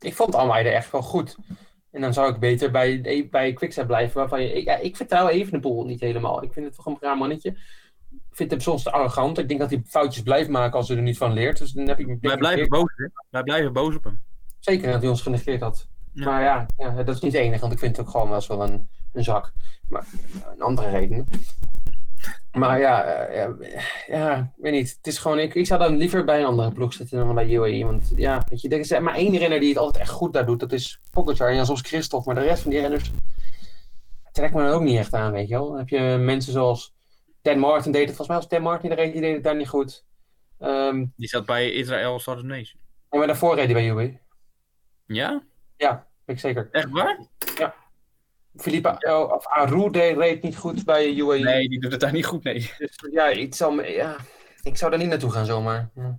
[0.00, 1.36] Ik vond Almeida echt wel goed.
[1.96, 4.52] En dan zou ik beter bij, bij Quickstep blijven, waarvan je...
[4.52, 6.42] Ik, ja, ik vertrouw Evenepoel niet helemaal.
[6.42, 7.50] Ik vind het toch een raar mannetje.
[8.10, 9.38] Ik vind hem soms te arrogant.
[9.38, 11.58] Ik denk dat hij foutjes blijft maken als hij er niet van leert.
[11.58, 12.16] Dus dan heb ik...
[12.20, 13.06] Wij blijven boos, hè?
[13.30, 14.20] Wij blijven boos op hem.
[14.58, 15.88] Zeker dat hij ons genegeerd had.
[16.12, 16.24] Ja.
[16.24, 18.36] Maar ja, ja, dat is niet het enige, want ik vind het ook gewoon wel
[18.36, 19.52] eens wel een, een zak.
[19.88, 20.06] Maar
[20.54, 21.26] een andere reden.
[22.56, 23.56] Maar ja, eh, ja,
[24.06, 24.94] ja, weet niet.
[24.96, 27.50] Het is gewoon, ik, ik zou dan liever bij een andere ploeg zitten dan bij
[27.52, 27.84] UAE.
[27.84, 30.46] Want ja, weet je, er is maar één renner die het altijd echt goed daar
[30.46, 30.60] doet.
[30.60, 32.32] Dat is Pogacar en ja, soms Christophe.
[32.32, 33.10] Maar de rest van die renners
[34.32, 35.68] trekt me dan ook niet echt aan, weet je wel.
[35.68, 36.94] Dan heb je mensen zoals
[37.42, 39.56] Dan Martin deed het, volgens mij was Dan Martin die reed, die deed het daar
[39.56, 40.04] niet goed.
[40.58, 42.80] Ehm, Die zat bij Israël Stardust Nation.
[43.10, 44.18] en maar daarvoor reed hij bij UAE.
[45.06, 45.42] Ja?
[45.76, 46.68] Ja, ik zeker.
[46.72, 47.18] Echt waar?
[48.56, 49.46] Philippe oh, of
[50.16, 51.38] reed niet goed bij UAE.
[51.38, 52.72] Nee, die doet het daar niet goed, nee.
[52.78, 54.16] Dus ja, ik, me- ja,
[54.62, 55.90] ik zou daar niet naartoe gaan zomaar.
[55.94, 56.18] Ja.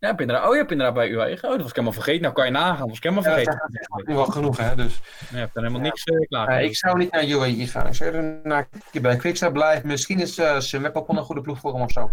[0.00, 1.34] Ja, inderdaad, oh, je hebt inderdaad bij UAE.
[1.34, 2.22] Oh, dat was ik helemaal vergeten.
[2.22, 3.70] Nou kan je nagaan, dat was ik helemaal Ja, vergeten.
[4.04, 4.74] Nu wel genoeg, hè?
[4.76, 6.48] Dus, Ja, je hebt er helemaal niks uh, klaar.
[6.48, 7.86] Nee, ik zou niet naar UAE gaan.
[7.86, 8.68] Ik zou er naar
[9.02, 9.86] bij Quickstep blijven.
[9.86, 10.60] Misschien is uh,
[10.92, 12.10] ook wel een goede ploeg voor hem of zo.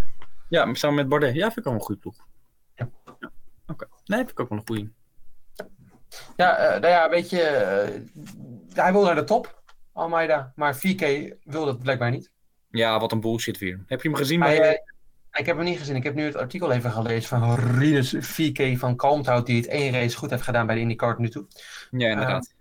[0.49, 1.34] Ja, samen met Bardet.
[1.36, 2.15] Ja, vind ik wel een goede ploeg.
[2.75, 2.89] Ja.
[3.19, 3.32] Ja,
[3.67, 3.88] Oké.
[4.06, 4.91] Nee, vind ik ook wel een goede.
[6.36, 8.01] Ja, eh, nou ja, weet je, eh,
[8.75, 9.61] hij wil naar de top,
[9.93, 10.51] Almeida.
[10.55, 11.05] Maar 4K
[11.43, 12.31] wil dat blijkbaar niet.
[12.69, 13.83] Ja, wat een bullshit weer.
[13.88, 14.73] Heb je hem gezien Hij, bij...
[14.73, 15.95] eh, ik heb hem niet gezien.
[15.95, 19.93] Ik heb nu het artikel even gelezen van Rinus 4K van Kalmthout, die het één
[19.93, 21.45] race goed heeft gedaan bij de IndyCar nu toe.
[21.91, 22.53] ja, inderdaad.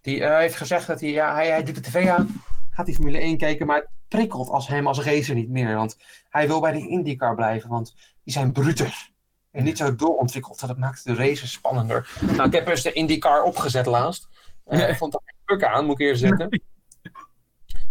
[0.00, 2.94] Die eh, heeft gezegd dat hij, ja, hij, hij doet de tv aan, gaat die
[2.94, 5.74] Formule 1 kijken, maar prikkelt als hem als racer niet meer.
[5.76, 5.96] Want
[6.28, 9.10] hij wil bij de IndyCar blijven, want die zijn bruter.
[9.50, 10.60] En niet zo doorontwikkeld.
[10.60, 12.10] Dat maakt de races spannender.
[12.20, 14.28] Nou, ik heb eens de IndyCar opgezet laatst.
[14.66, 14.86] Ja.
[14.86, 15.22] Ik vond dat
[15.60, 16.62] aan, moet ik eerst zeggen.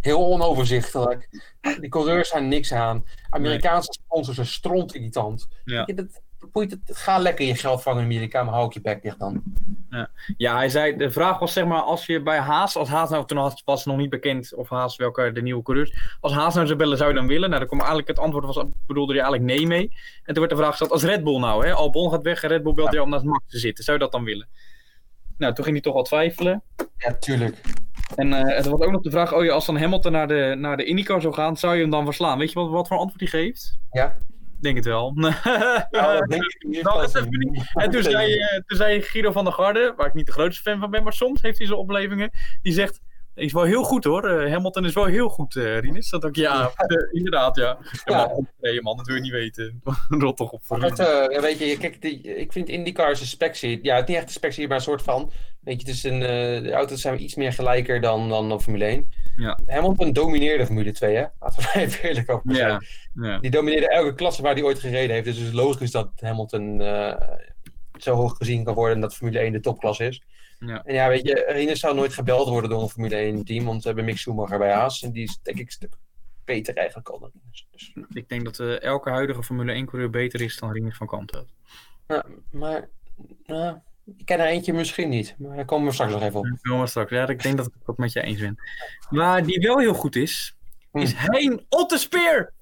[0.02, 1.30] Heel onoverzichtelijk.
[1.80, 3.06] Die coureurs zijn niks aan.
[3.30, 5.47] Amerikaanse sponsors zijn stront irritant.
[5.65, 5.84] Ja.
[5.86, 6.21] Je, dat,
[6.52, 9.19] boeit het, ga lekker je geld vangen in Amerika, maar hou ik je bek dicht
[9.19, 9.43] dan.
[10.38, 13.26] Ja, hij zei, de vraag was zeg maar, als je bij Haas, als Haas nou,
[13.26, 16.65] toen had- was nog niet bekend of Haas welke de nieuwe coureurs, als Haas nou
[16.65, 17.47] zou bellen, zou je dan willen?
[17.47, 19.91] Nou, dan kwam eigenlijk het antwoord was, bedoelde hij eigenlijk nee mee.
[20.24, 22.50] En toen werd de vraag gesteld, als Red Bull nou, hè, Albon gaat weg en
[22.50, 24.47] Red Bull belt jou om naast Max te zitten, zou je dat dan willen?
[25.41, 26.63] Nou, toen ging hij toch wel twijfelen.
[26.97, 27.62] Ja, tuurlijk.
[28.15, 30.56] En eh er was ook nog de vraag, oh ja, als dan Hamilton naar de,
[30.58, 32.38] naar de IndyCar zou gaan, zou je hem dan verslaan?
[32.38, 33.77] Weet je wat, wat voor antwoord hij geeft?
[33.91, 34.17] Ja.
[34.60, 35.13] Denk het wel.
[35.89, 36.84] Ja, dat denk ik niet.
[36.84, 37.71] Nou, niet.
[37.73, 40.62] En toen zei, eh, toen zei Guido van der Garde, waar ik niet de grootste
[40.62, 42.30] fan van ben, maar soms heeft hij zijn oplevingen,
[42.62, 42.99] die zegt,
[43.36, 46.10] is wel heel goed hoor, Eh, Hamilton is wel heel goed, eh Rinus.
[46.10, 47.78] Dat ook, ja, eh, inderdaad, ja.
[48.06, 49.82] Ja, nee, man, dat wil je niet weten.
[50.10, 50.62] Rot toch op.
[50.67, 53.80] Maar het, eh, weet je, kijk, die, ik vind IndyCar is een specsie.
[53.82, 55.32] Ja, het is niet echt een specsie, maar een soort van.
[55.62, 58.62] Weet je, het is een, eh, de auto's zijn iets meer gelijker dan, dan, dan
[58.62, 59.10] Formule 1.
[59.36, 59.60] Ja.
[59.65, 61.26] Hamilton domineerde Formule 2, hè?
[61.39, 62.70] Laten we even eerlijk over zijn.
[62.70, 62.82] Ja,
[63.13, 63.39] ja.
[63.39, 65.26] Die domineerde elke klasse waar hij ooit gereden heeft.
[65.26, 67.15] Dus het is logisch dat Hamilton eh,
[67.98, 70.22] zo hoog gezien kan worden en dat Formule 1 de topklasse is.
[70.65, 70.84] Ja.
[70.84, 73.82] En ja, weet je, Rinus zou nooit gebeld worden door een Formule 1 team, want
[73.82, 75.02] we hebben Mick Schumacher bij Haas.
[75.02, 75.93] En die is denk ik een stuk
[76.45, 77.67] beter eigenlijk al dan Rinus.
[77.71, 81.08] Dus, Ik denk dat eh, elke huidige Formule 1 coureur beter is dan Rinus van
[81.08, 81.45] Kanto.
[82.08, 82.89] ja, maar
[83.45, 83.78] nou,
[84.17, 85.36] ik ken er eentje misschien niet.
[85.38, 86.45] Maar daar komen we straks nog even op.
[86.45, 87.10] Dat komen we straks.
[87.10, 88.58] Ja, ik denk dat ik het met je eens ben.
[89.10, 90.58] Maar die wel heel goed is,
[90.91, 92.54] is Hein Ottespeer.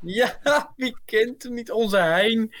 [0.00, 0.38] Ja,
[0.76, 1.70] wie kent hem niet?
[1.70, 2.54] Onze Hein.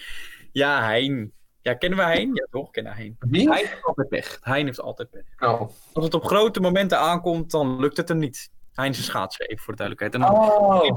[0.52, 1.32] Ja, Hein.
[1.62, 2.30] Ja, kennen we Hein?
[2.34, 2.70] Ja, toch?
[2.70, 3.16] Kennen Hein.
[3.18, 3.48] Wie?
[3.50, 4.38] Hein heeft altijd pech.
[4.42, 5.22] Hein heeft altijd pech.
[5.38, 5.68] Nou.
[5.92, 8.50] Als het op grote momenten aankomt, dan lukt het hem niet.
[8.74, 10.14] Hein is een schaatser, even voor de duidelijkheid.
[10.14, 10.96] En dan Oh.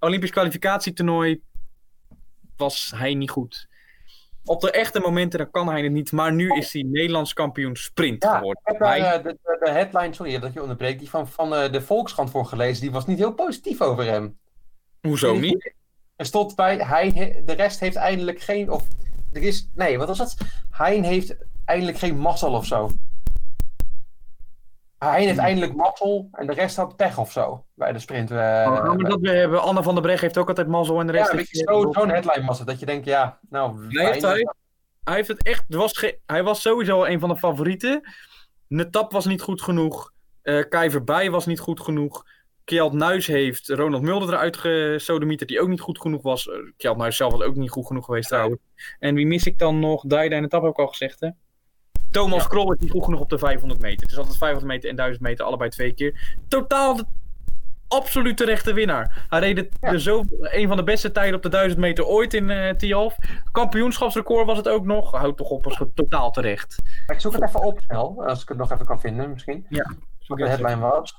[0.00, 1.40] Olympisch kwalificatietoernooi
[2.56, 3.68] was hij niet goed.
[4.44, 6.12] Op de echte momenten dan kan hij het niet.
[6.12, 8.62] Maar nu is hij Nederlands kampioen sprint Ja, geworden.
[8.64, 11.28] Ik heb daar Hij- eh, de, de, de headline, sorry dat je onderbreekt, die van,
[11.28, 12.80] van eh, de Volkskrant voor gelezen.
[12.82, 14.38] Die was niet heel positief over hem.
[15.00, 15.72] Hoezo niet?
[16.16, 18.88] Er stond bij, hij, de rest heeft eindelijk geen, of
[19.34, 20.36] er is, nee, wat was dat?
[20.70, 22.90] Hein heeft eindelijk geen mazzel of zo.
[24.98, 28.30] Hein heeft eindelijk mazzel en de rest had pech of zo bij de sprint.
[28.30, 29.62] eh, Oh, maar dat we hebben.
[29.62, 31.72] Anne van der Bregg heeft ook altijd mazzel en de rest ja, heeft- weet je,
[31.72, 32.66] zo- zo'n headline het.
[32.66, 34.46] Dat je denkt, ja, nou, Nee, heeft hij.
[35.04, 35.64] Hij heeft het echt.
[35.68, 38.12] Er was ge- hij was sowieso een van de favorieten.
[38.68, 40.12] Netap was niet goed genoeg.
[40.42, 42.24] eh Kai Verbij was niet goed genoeg.
[42.64, 46.48] Kjeld Nuis heeft Ronald Mulder eruit gesodemieterd, die ook niet goed genoeg was.
[46.48, 48.60] Eh, Kjeld Nuis zelf was ook niet goed genoeg geweest trouwens.
[48.98, 50.02] En wie mis ik dan nog?
[50.06, 51.28] Daida en Netap heb ik al gezegd, hè?
[52.10, 52.48] Thomas Ja.
[52.48, 54.00] Krol is niet goed genoeg op de 500 meter.
[54.02, 56.36] Het is altijd 500 meter en 1000 meter, allebei twee keer.
[56.48, 57.04] Totaal de
[57.88, 59.26] absoluut terechte winnaar.
[59.28, 59.90] Hij reed het- Ja.
[59.90, 63.16] de zo, een van de beste tijden op de 1000 meter ooit in eh Tialf.
[63.52, 65.10] Kampioenschapsrecord was het ook nog.
[65.10, 66.82] Houd toch op, was het totaal terecht.
[67.06, 69.66] Ik zoek het even op snel, als ik het nog even kan vinden misschien.
[70.26, 71.14] Wat de headline was.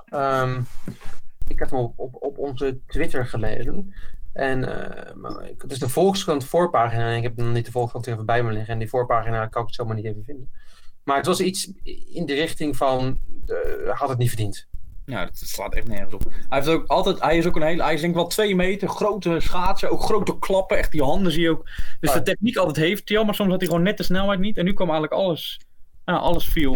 [1.48, 3.94] Ik heb hem op, op, op onze Twitter gelezen.
[4.34, 4.64] En
[5.50, 7.10] ik- het is de Volkskrant voorpagina.
[7.12, 8.74] En ik heb nog niet de Volkskrant even bij me liggen.
[8.74, 10.50] En die voorpagina kan ik het zomaar niet even vinden.
[11.04, 11.72] Maar het was iets
[12.14, 13.20] in de richting van...
[13.48, 14.68] eh, had het niet verdiend.
[15.06, 16.24] Ja, dat slaat echt nergens op.
[16.24, 18.56] Hij, heeft ook altijd, hij is ook een hele, hij is denk ik wel twee
[18.56, 21.70] meter, grote schaatsen, ook grote klappen, echt die handen zie je ook.
[22.00, 24.40] Dus de techniek altijd heeft hij al, maar soms had hij gewoon net de snelheid
[24.40, 24.58] niet.
[24.58, 25.60] En nu kwam eigenlijk alles,
[26.06, 26.74] ja, alles viel,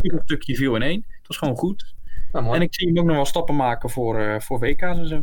[0.00, 1.04] ieder stukje viel in één.
[1.08, 1.94] Het was gewoon goed.
[2.32, 5.06] Nou, en ik zie hem ook nog wel stappen maken voor, eh, voor WK's en
[5.06, 5.20] zo.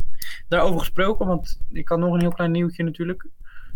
[0.47, 3.27] Daarover gesproken, want ik had nog een heel klein nieuwtje natuurlijk.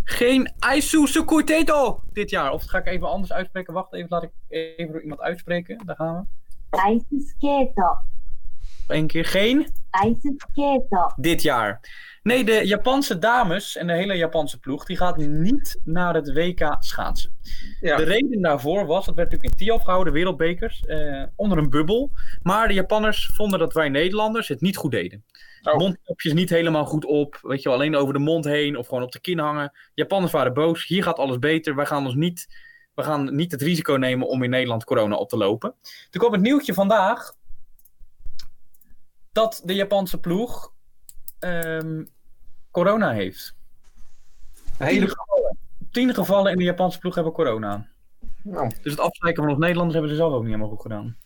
[0.04, 2.52] Geen Aisu Sukuteto dit jaar.
[2.52, 3.74] Of ga ik even anders uitspreken.
[3.74, 5.86] Wacht even, laat ik even door iemand uitspreken.
[5.86, 6.28] Daar gaan
[6.70, 6.78] we.
[6.78, 7.98] Aisu keto.
[8.88, 9.68] Eén keer geen.
[9.90, 11.80] Aisu keto Dit jaar.
[12.24, 16.76] Nee, de Japanse dames en de hele Japanse ploeg, die gaat niet naar het WK
[16.80, 17.32] schaatsen.
[17.80, 17.98] ja.
[17.98, 22.12] De reden daarvoor was, dat werd natuurlijk in Tialf gehouden, wereldbekers, eh, onder een bubbel.
[22.42, 25.24] Maar de Japanners vonden dat wij Nederlanders het niet goed deden.
[25.62, 25.78] Oh.
[25.78, 29.04] Mondkapjes niet helemaal goed op, weet je wel, alleen over de mond heen of gewoon
[29.04, 29.72] op de kin hangen.
[29.94, 32.48] Japanners waren boos, hier gaat alles beter, wij gaan ons niet,
[32.96, 35.76] we gaan niet het risico nemen om in Nederland corona op te lopen.
[36.10, 37.34] Toen kwam het nieuwtje vandaag
[39.32, 40.74] dat de Japanse ploeg
[41.42, 42.04] Ehm,
[42.72, 43.56] corona heeft.
[44.78, 45.58] Hele tien gevallen.
[45.92, 47.88] Tien gevallen in de Japanse ploeg hebben corona.
[48.44, 48.72] Nou.
[48.82, 51.18] Dus het afzeiken van ons Nederlanders hebben ze zelf ook niet helemaal goed gedaan.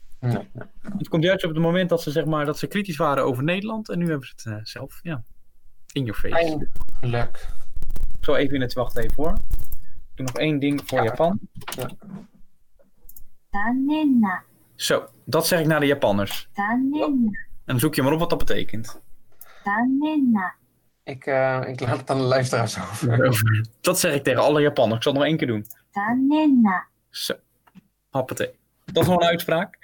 [0.97, 3.43] Het komt juist op het moment dat ze, zeg maar, dat ze kritisch waren over
[3.43, 3.89] Nederland.
[3.89, 4.99] En nu hebben ze het eh, zelf.
[5.01, 5.23] Ja.
[5.91, 6.35] In your face.
[6.35, 7.47] Eindelijk.
[8.21, 9.33] Zo even in het wacht even hoor.
[9.33, 11.03] Ik doe nog één ding voor.
[11.03, 11.39] Japan.
[11.77, 11.89] Ja.
[14.75, 16.49] Zo, dat zeg ik naar de Japanners.
[16.53, 16.89] En
[17.65, 19.01] dan zoek je maar op wat dat betekent.
[19.64, 20.54] 残念な、
[21.04, 23.66] Ik, eh, ik laat het aan de luisteraars over.
[23.80, 24.96] Dat zeg ik tegen alle Japanners.
[24.96, 25.66] Ik zal het nog één keer doen.
[25.92, 27.34] 残念な、 Zo.
[28.10, 28.50] Hoppatee.
[28.84, 29.78] Dat is nog een uitspraak.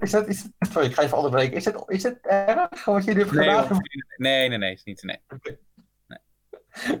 [0.00, 1.56] Is dat, is, sorry, ik ga even onderbreken.
[1.56, 3.68] Is het, is het erg wat je nu hebt Nee, gedaan?
[3.68, 3.82] hoor.
[4.16, 5.02] nee, nee, nee, is niet.
[5.02, 5.20] Nee.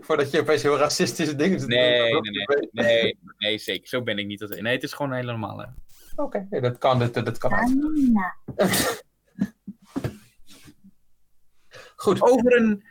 [0.00, 1.68] Voordat je opeens heel racistische dingen doet.
[1.68, 2.68] Nee, nee, nee.
[2.72, 3.88] Nee, nee, zeker.
[3.88, 4.38] Zo ben ik niet.
[4.38, 5.68] Dat- Nee, het is gewoon een hele normale.
[6.16, 6.98] Oké, nee, dat kan.
[6.98, 7.94] Dat, dat kan 残 uit.
[7.94, 8.34] 念な、
[12.03, 12.21] Goed.
[12.21, 12.83] Over een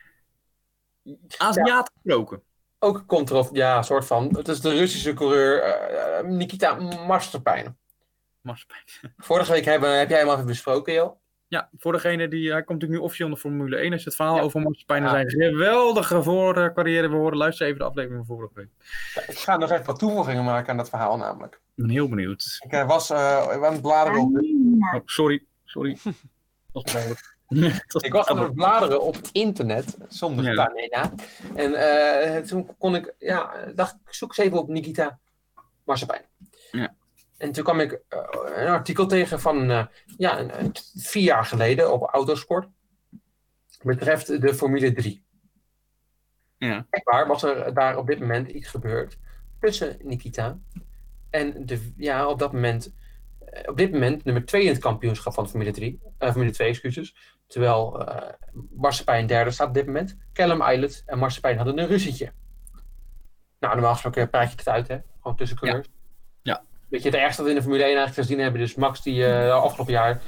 [1.39, 2.43] Aziat gesproken.
[2.79, 4.37] Ook controf, ja, soort van.
[4.37, 6.75] Het is de Russische coureur eh, eh, Nikita
[7.07, 7.79] Masterpijn.
[8.41, 8.85] Masterpijn.
[9.17, 11.21] Vorige week hebben, heb jij hem al even besproken, joh.
[11.47, 12.51] Ja, voor degene die.
[12.51, 13.93] Hij komt natuurlijk nu officieel naar Formule 1.
[13.93, 15.11] Als je het verhaal over Masterpijn ja.
[15.11, 18.69] zijn geweldige voor, eh, carrière wil horen, luister even de aflevering van vorige week.
[19.27, 21.55] Ik ga nog even wat toevoegingen maken aan dat verhaal, namelijk.
[21.55, 22.59] Ik ben heel benieuwd.
[22.69, 25.99] Ik was uh, aan het bladeren oh, sorry, sorry.
[26.73, 27.32] Dat was
[28.01, 30.55] ik was aan het bladeren op het internet, zonder Ja.
[30.67, 31.13] Tanena.
[31.55, 35.19] En eh, toen kon ik, ja, dacht ik, zoek eens even op Nikita
[35.85, 36.21] Mazepin.
[36.71, 36.95] Ja.
[37.37, 38.19] En toen kwam ik eh,
[38.55, 39.87] een artikel tegen van, eh,
[40.17, 42.69] ja, een, een- vier jaar geleden op Autosport.
[43.83, 45.25] Betreft de Formule 3.
[46.59, 46.87] Ja.
[47.05, 49.19] Waar was er daar op dit moment iets gebeurd
[49.61, 50.59] tussen Nikita
[51.31, 52.95] en de, ja, op dat moment,
[53.67, 57.17] op dit moment nummer 2 in het kampioenschap van Formule 3, eh, Formule 2, excuses.
[57.53, 58.07] Terwijl
[58.71, 60.17] Marsepijn derde staat op dit moment.
[60.33, 62.33] Callum Islet en Marsepijn hadden een ruzietje.
[63.59, 64.99] Nou, normaal gesproken praat je het uit, hè?
[65.21, 65.89] Gewoon tussen coureurs.
[66.43, 66.65] Ja.
[66.89, 69.03] Weet je, het ergste dat we in de Formule 1 eigenlijk gezien hebben, dus Max
[69.03, 70.23] die eh, afgelopen jaar,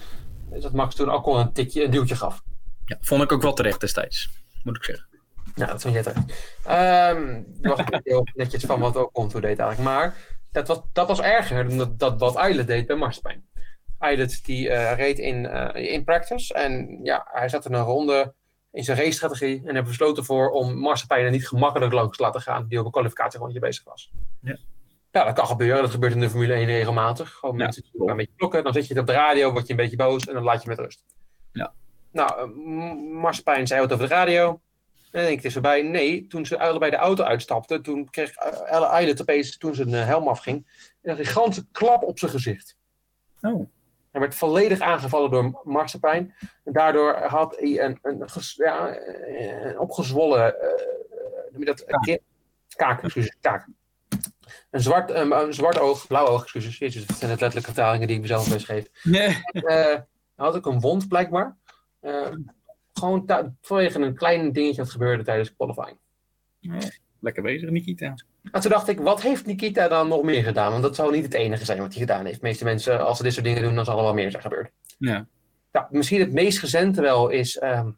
[0.52, 2.42] is dat Max toen ook al een tikje, een duwtje gaf.
[2.84, 4.30] Ja, vond ik ook wel terecht destijds,
[4.62, 5.08] moet ik zeggen.
[5.54, 6.26] Nou, dat vond jij terecht.
[7.62, 9.90] Dat was heel netjes van wat ook Contour deed eigenlijk.
[9.90, 10.16] Maar
[10.50, 13.44] dat was, dat was erger dan dat, dat wat Eilert deed bij Marspijn.
[13.98, 16.54] Eilert die eh, reed in, eh, in practice.
[16.54, 18.34] En ja, hij zat in een ronde
[18.72, 19.62] in zijn race-strategie.
[19.66, 20.78] En heeft besloten voor om
[21.24, 22.66] er niet gemakkelijk langs te laten gaan.
[22.68, 24.12] Die op een kwalificatierondje bezig was.
[24.40, 24.56] Ja.
[25.10, 25.82] Ja, dat kan gebeuren.
[25.82, 27.30] Dat gebeurt in de Formule 1 regelmatig.
[27.32, 27.62] Gewoon Ja.
[27.64, 28.64] mensen die elkaar een beetje klokken.
[28.64, 30.68] Dan zet je op de radio, word je een beetje boos en dan laat je
[30.68, 31.04] met rust.
[31.52, 31.72] Ja.
[32.12, 34.48] Nou, M- Marspijn zei wat over de radio.
[34.50, 35.82] En dan denk ik, het is erbij.
[35.82, 39.90] Nee, toen ze allebei de auto uitstapten, toen kreeg eh, Elle Eilert opeens, toen zijn
[39.92, 40.66] helm afging,
[41.02, 42.76] een gigantische klap op zijn gezicht.
[43.40, 43.68] Oh.
[44.14, 46.34] Hij werd volledig aangevallen door Marsepein.
[46.64, 48.96] En daardoor had hij een, een, ges- ja,
[49.66, 50.54] een opgezwollen
[51.50, 52.04] noem je dat, Kaak.
[52.04, 52.20] kaak.
[52.76, 53.66] kaak, excuses, kaak.
[54.70, 56.78] Een zwart, een zwart oog, blauw oog, excuses.
[56.78, 58.86] Jezus, dat zijn het letterlijke vertalingen die ik mezelf eens geef.
[59.02, 59.42] Nee.
[59.52, 59.98] Eh,
[60.36, 61.56] had ik een wond blijkbaar.
[62.92, 65.98] Gewoon vanwege een klein dingetje dat gebeurde tijdens qualifying.
[67.24, 68.14] Lekker bezig, Nikita.
[68.52, 70.70] En toen dacht ik, wat heeft Nikita dan nog meer gedaan?
[70.70, 72.40] Want dat zou niet het enige zijn wat hij gedaan heeft.
[72.40, 74.42] De meeste mensen, als ze dit soort dingen doen, dan zal er wel meer zijn
[74.42, 74.70] gebeurd.
[74.98, 75.26] Ja.
[75.72, 77.90] Nou, misschien het meest recente wel is ehm,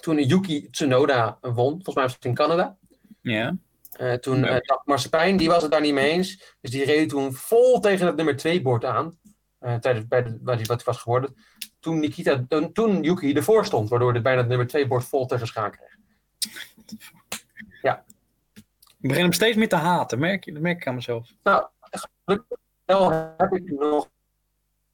[0.00, 1.70] toen Yuki Tsunoda won.
[1.70, 2.76] Volgens mij was het in Canada.
[3.22, 3.56] Ja.
[3.92, 4.46] Eh, toen
[4.84, 6.54] Marsepijn, die was het daar niet mee eens.
[6.60, 9.18] Dus die reed toen vol tegen het nummer 2 bord aan.
[9.58, 11.34] eh, tijdens bij de, wat hij was geworden.
[11.80, 15.26] Toen, Nikita, toen, toen Yuki ervoor stond, waardoor hij bijna het nummer 2 bord vol
[15.26, 15.98] tegen schaak kreeg.
[19.00, 20.52] Ik begin hem steeds meer te haten, merk je?
[20.52, 21.28] Dat merk ik aan mezelf.
[21.42, 21.66] Nou,
[22.24, 22.58] gelukkig
[23.36, 24.08] heb ik nog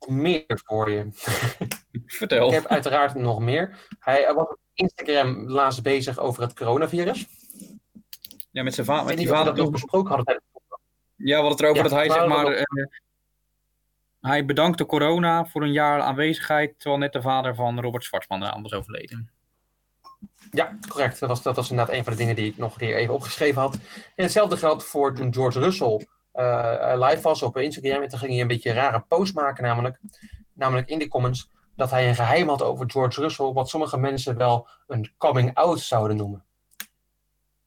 [0.06, 1.08] meer voor je.
[2.06, 2.46] Vertel.
[2.48, 3.86] Ik heb uiteraard nog meer.
[3.98, 7.26] Hij was op Instagram laatst bezig over het coronavirus.
[8.50, 9.06] Ja, met zijn vader.
[9.06, 10.42] Met die vader dat nog besproken hadden.
[11.16, 12.46] Ja, we hadden het erover Ja, dat hij zeg maar.
[12.46, 12.64] eh,
[14.20, 16.74] hij bedankte corona voor een jaar aanwezigheid.
[16.78, 19.30] Terwijl net de vader van Robert Schwarzman eraan was overleden.
[20.50, 21.20] Ja, correct.
[21.20, 23.60] Dat was, dat was inderdaad een van de dingen die ik nog hier even opgeschreven
[23.60, 23.74] had.
[24.14, 28.02] En hetzelfde geldt voor toen George Russell eh, eh, live was op Instagram.
[28.02, 30.00] En toen ging hij een beetje een rare post maken, namelijk,
[30.52, 34.36] namelijk in de comments, dat hij een geheim had over George Russell, wat sommige mensen
[34.36, 36.44] wel een coming out zouden noemen.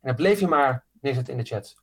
[0.02, 1.76] En dat bleef je maar neerzetten in de chat.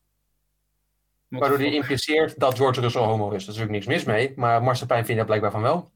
[1.28, 3.30] Waardoor hij impliceert dat George Russell homo is.
[3.30, 5.92] Daar is natuurlijk niks mis mee, maar Marsepein vindt daar blijkbaar van wel.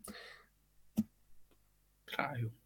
[2.05, 2.60] Raar, joh.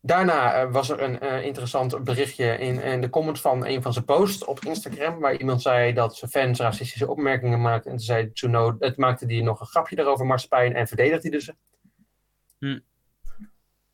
[0.00, 3.92] Daarna eh, was er een eh, interessant berichtje in, in de comments van een van
[3.92, 7.90] zijn posts op Instagram, waar iemand zei dat zijn fans racistische opmerkingen maakten.
[7.90, 11.30] En toen zei Tsunoda, het maakte hij nog een grapje daarover, Marsepein, en verdedigde hij
[11.30, 11.52] dus.
[12.58, 12.78] Hm.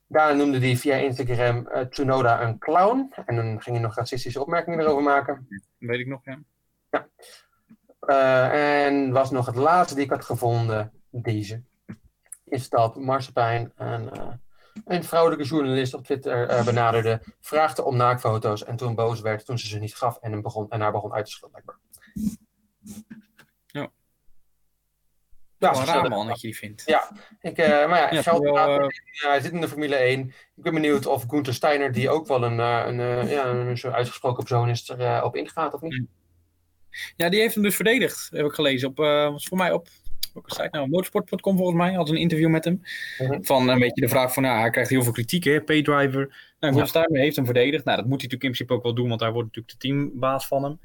[0.06, 3.12] Daarna noemde hij via Instagram eh, Tsunoda een clown.
[3.26, 5.48] En dan ging hij nog racistische opmerkingen erover maken.
[5.78, 6.38] Weet ik nog, ja.
[8.00, 11.62] Eh, en was nog het laatste die ik had gevonden, deze.
[12.44, 14.32] Is dat Marsepein een, eh,
[14.84, 19.58] een vrouwelijke journalist op Twitter eh, benaderde, vraagde om naaktfoto's en toen boos werd toen
[19.58, 21.78] ze ze niet gaf en, hem begon, en haar begon uit te schelden blijkbaar.
[23.66, 23.90] Ja.
[25.58, 26.08] Ja, een raar gezellig.
[26.08, 26.82] man dat je die vindt.
[26.86, 27.10] Ja,
[27.40, 28.86] Ik, eh, maar ja, Ja, geld eh,
[29.28, 30.20] hij zit in de Formule 1.
[30.28, 34.44] Ik ben benieuwd of Gunther Steiner, die ook wel een, een, ja, een zo uitgesproken
[34.44, 36.06] persoon is, er eh, op ingaat of niet.
[37.16, 38.88] Ja, die heeft hem dus verdedigd, heb ik gelezen.
[38.88, 39.88] Op, was voor mij op,
[40.34, 42.82] welke site nou, motorsport.com volgens mij, had een interview met hem.
[43.18, 43.42] Mhm.
[43.42, 46.52] Van een beetje de vraag van, nou, hij krijgt heel veel kritiek, hè, paydriver.
[46.60, 47.84] Nou, Steiner heeft hem verdedigd.
[47.84, 49.88] Nou, dat moet hij natuurlijk in principe ook wel doen, want hij wordt natuurlijk de
[49.88, 50.78] teambaas van hem.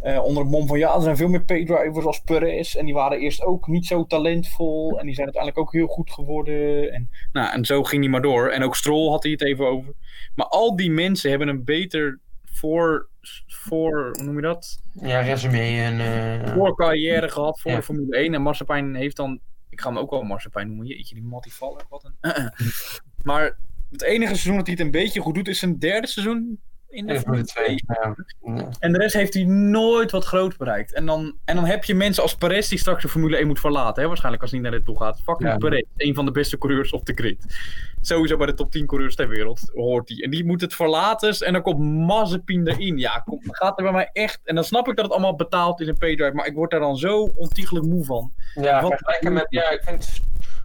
[0.00, 2.74] Eh, onder het mom van, ja, er zijn veel meer paydrivers als Perez.
[2.74, 4.98] En die waren eerst ook niet zo talentvol.
[4.98, 6.92] En die zijn uiteindelijk ook heel goed geworden.
[6.92, 8.48] En, nou, en zo ging hij maar door.
[8.48, 9.92] En ook Stroll had hij het even over.
[10.34, 12.20] Maar al die mensen hebben een beter
[12.54, 13.08] voor,
[13.46, 14.82] voor hoe noem je dat?
[14.92, 16.00] Ja, resume en...
[16.00, 17.76] eh, voor carrière gehad voor Ja.
[17.76, 18.34] de Formule 1.
[18.34, 21.84] En Marsepijn heeft dan, ik ga hem ook wel Marsepijn noemen, jeetje, die Matty Vallen,
[21.88, 22.52] wat een...
[23.22, 23.58] maar
[23.90, 26.60] het enige seizoen dat hij het een beetje goed doet, is zijn derde seizoen
[26.94, 27.96] in de en de Formule Formule 2.
[28.44, 28.54] 2.
[28.54, 28.62] Ja.
[28.62, 28.68] Ja.
[28.78, 30.92] En de rest heeft hij nooit wat groot bereikt.
[30.92, 33.60] En dan, en dan heb je mensen als Perez die straks de Formule 1 moet
[33.60, 34.00] verlaten.
[34.02, 34.08] Hè?
[34.08, 35.20] Waarschijnlijk als hij niet naar dit toe gaat.
[35.24, 35.56] Fucking Ja.
[35.56, 37.56] Perez, een van de beste coureurs op de grid.
[38.00, 40.18] Sowieso bij de top 10 coureurs ter wereld hoort hij.
[40.22, 42.98] En die moet het verlaten en dan komt Mazepin erin.
[42.98, 44.40] Ja, kom, gaat er bij mij echt...
[44.44, 46.34] En dan snap ik dat het allemaal betaald is in paydrive.
[46.34, 48.32] Maar ik word daar dan zo ontiegelijk moe van.
[48.54, 50.22] Ja, Wat- met, ja, ik vind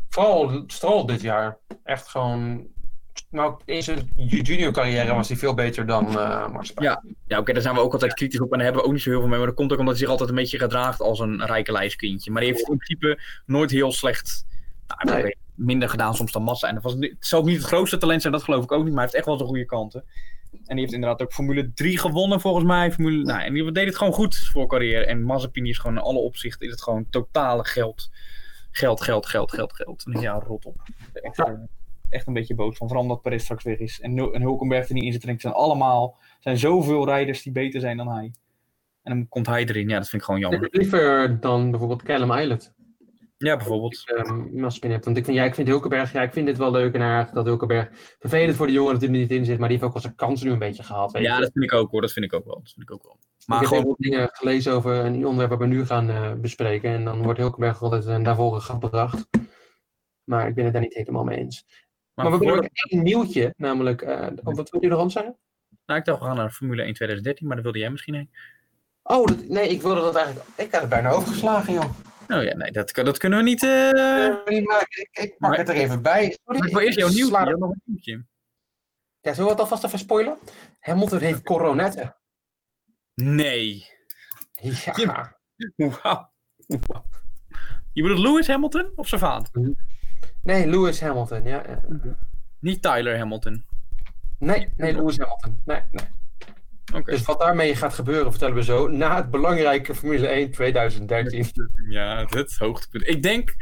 [0.10, 2.68] vooral Stroll dit jaar echt gewoon.
[3.32, 6.88] Nou, in zijn junior carrière was hij veel beter dan eh Marsepijn.
[6.88, 7.04] Ja.
[7.28, 8.52] Ja, oké, daar zijn we ook altijd kritisch op.
[8.52, 9.38] En daar hebben we ook niet zo heel veel mee.
[9.38, 12.32] Maar dat komt ook omdat hij zich altijd een beetje gedraagt als een rijke lijstkindje.
[12.32, 14.46] Maar die heeft in principe nooit heel slecht...
[14.88, 15.32] Nou, hij Nee.
[15.32, 16.68] ook minder gedaan soms dan Massa.
[16.68, 18.84] En dat was, het zal ook niet het grootste talent zijn, dat geloof ik ook
[18.84, 18.94] niet.
[18.94, 20.04] Maar hij heeft echt wel zijn goede kanten.
[20.52, 22.92] En die heeft inderdaad ook Formule 3 gewonnen volgens mij.
[22.92, 25.06] Formule, nou, en die deed het gewoon goed voor carrière.
[25.06, 28.10] En Mazepin is gewoon in alle opzichten is het gewoon totale geld.
[28.72, 30.06] Geld, geld, geld, geld, geld.
[30.06, 30.76] En ja, rot op.
[31.36, 31.60] Ja.
[32.10, 32.88] Echt een beetje boos van.
[32.88, 34.00] Vooral omdat Perez straks weg is.
[34.00, 35.24] En, en Hulkenberg er niet in zit.
[35.24, 36.17] En het zijn allemaal...
[36.19, 38.34] Er zijn zoveel rijders die beter zijn dan hij.
[39.04, 39.89] En dan komt hij erin.
[39.89, 40.62] Ja, dat vind ik gewoon jammer.
[40.62, 42.74] heb liever dan bijvoorbeeld Callum Island.
[43.38, 44.13] Ja, bijvoorbeeld.
[44.28, 45.04] Um, Maspin heb.
[45.04, 47.34] Want ik vind, ja, ik vind Hulkenberg, ja, ik vind dit wel leuk en aardig
[47.34, 49.88] dat Hulkenberg vervelend voor de jongen dat hij er niet in zit, maar die heeft
[49.88, 51.12] ook wel zijn kans nu een beetje gehad.
[51.12, 51.41] Weet Ja, je.
[51.41, 52.02] dat vind ik ook hoor.
[52.02, 52.56] Dat vind ik ook wel.
[52.56, 53.17] Dat vind ik ook wel.
[53.45, 53.84] Maar ik heb gewoon...
[53.84, 56.91] heel veel dingen gelezen over een onderwerp wat we nu gaan eh, bespreken.
[56.91, 59.30] En dan wordt Hulkenberg altijd uh, naar voren gebracht.
[60.24, 61.65] Maar ik ben het daar niet helemaal mee eens.
[62.24, 64.02] Maar, we voor- hebben nog één nieuwtje, namelijk.
[64.02, 65.38] eh, wat wil je nog aan zeggen?
[65.86, 68.30] Nou, ik dacht we gaan naar Formule 1 2013, maar dat wilde jij misschien heen.
[69.04, 70.48] Oh, dat- nee, ik wilde dat eigenlijk.
[70.56, 71.90] Ik had het bijna overgeslagen, joh.
[72.28, 73.62] Oh ja, nee, dat, dat kunnen we niet.
[73.62, 75.02] maken.
[75.02, 76.24] ik, ik pak maar- het er even bij.
[76.44, 77.26] Sorry, Maar ik wil eerst jouw nieuwtje.
[77.36, 78.26] sla- nog een nieuwtje.
[79.22, 80.38] Ja, zullen we het alvast even spoilen?
[80.80, 82.16] Hamilton heeft coronetten.
[83.14, 83.86] Nee.
[84.96, 85.38] Ja.
[85.76, 86.32] Wauw.
[86.66, 87.06] Wauw.
[87.94, 89.50] Je bedoelt Lewis Hamilton of zijn vader?
[90.41, 91.43] Nee, Lewis Hamilton.
[91.43, 91.63] Ja.
[91.67, 91.82] ja.
[92.60, 93.63] Niet Tyler Hamilton.
[94.38, 95.62] Nee, nee, Lewis Hamilton.
[95.65, 96.06] Nee, nee.
[97.04, 98.88] Dus wat daarmee gaat gebeuren, vertellen we zo.
[98.88, 101.52] Na het belangrijke Formule 1 2013.
[101.89, 103.08] Ja, het hoogtepunt.
[103.08, 103.56] Ik denk,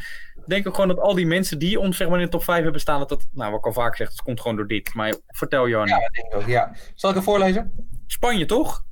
[0.46, 2.64] denk ook gewoon dat al die mensen die ons zeg maar in de top 5
[2.64, 4.94] hebben staan, dat dat, nou wat ik al vaak zeg, het komt gewoon door dit.
[4.94, 5.88] Maar vertel Johan.
[5.88, 6.48] Ja, dat denk ik ook.
[6.48, 6.76] Ja.
[6.96, 7.72] Zal ik het voorlezen?
[8.06, 8.86] Spanje toch?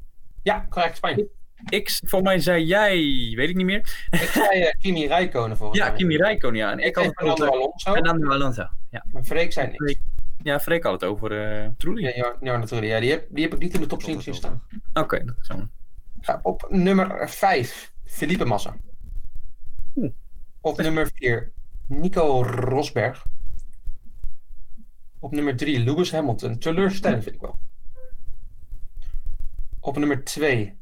[0.43, 1.27] Ja, correct, Spanje.
[1.69, 2.93] Ik, voor mij zei jij,
[3.35, 4.07] weet ik niet meer.
[4.09, 5.95] Ik zei eh, Kimi Räikkönen volgens Ja, mij.
[5.95, 6.71] Kimi Räikkönen, ja.
[6.71, 7.91] En ik Ik had had het over Fernando Alonso.
[7.93, 8.67] Fernando Alonso.
[8.89, 9.99] Ja, En Freek zei niks.
[10.43, 11.31] ja Freek had het over
[11.63, 12.01] uh, Trulli.
[12.01, 12.91] Ja, ja, ja, natuurlijk.
[12.91, 14.63] Ja, die, heb, die heb ik niet in de top 10 zien staan.
[14.93, 15.67] Oké, dat is zo.
[16.21, 18.75] Ja, op nummer 5, Felipe Massa.
[19.95, 20.11] Oeh.
[20.61, 21.51] Op nummer 4,
[21.87, 23.25] Nico Rosberg.
[25.19, 26.57] Op nummer 3, Lewis Hamilton.
[26.59, 27.59] Teleurstellend vind ik wel.
[29.79, 30.77] Op nummer 2,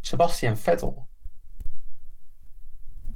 [0.00, 1.06] Sebastian Vettel.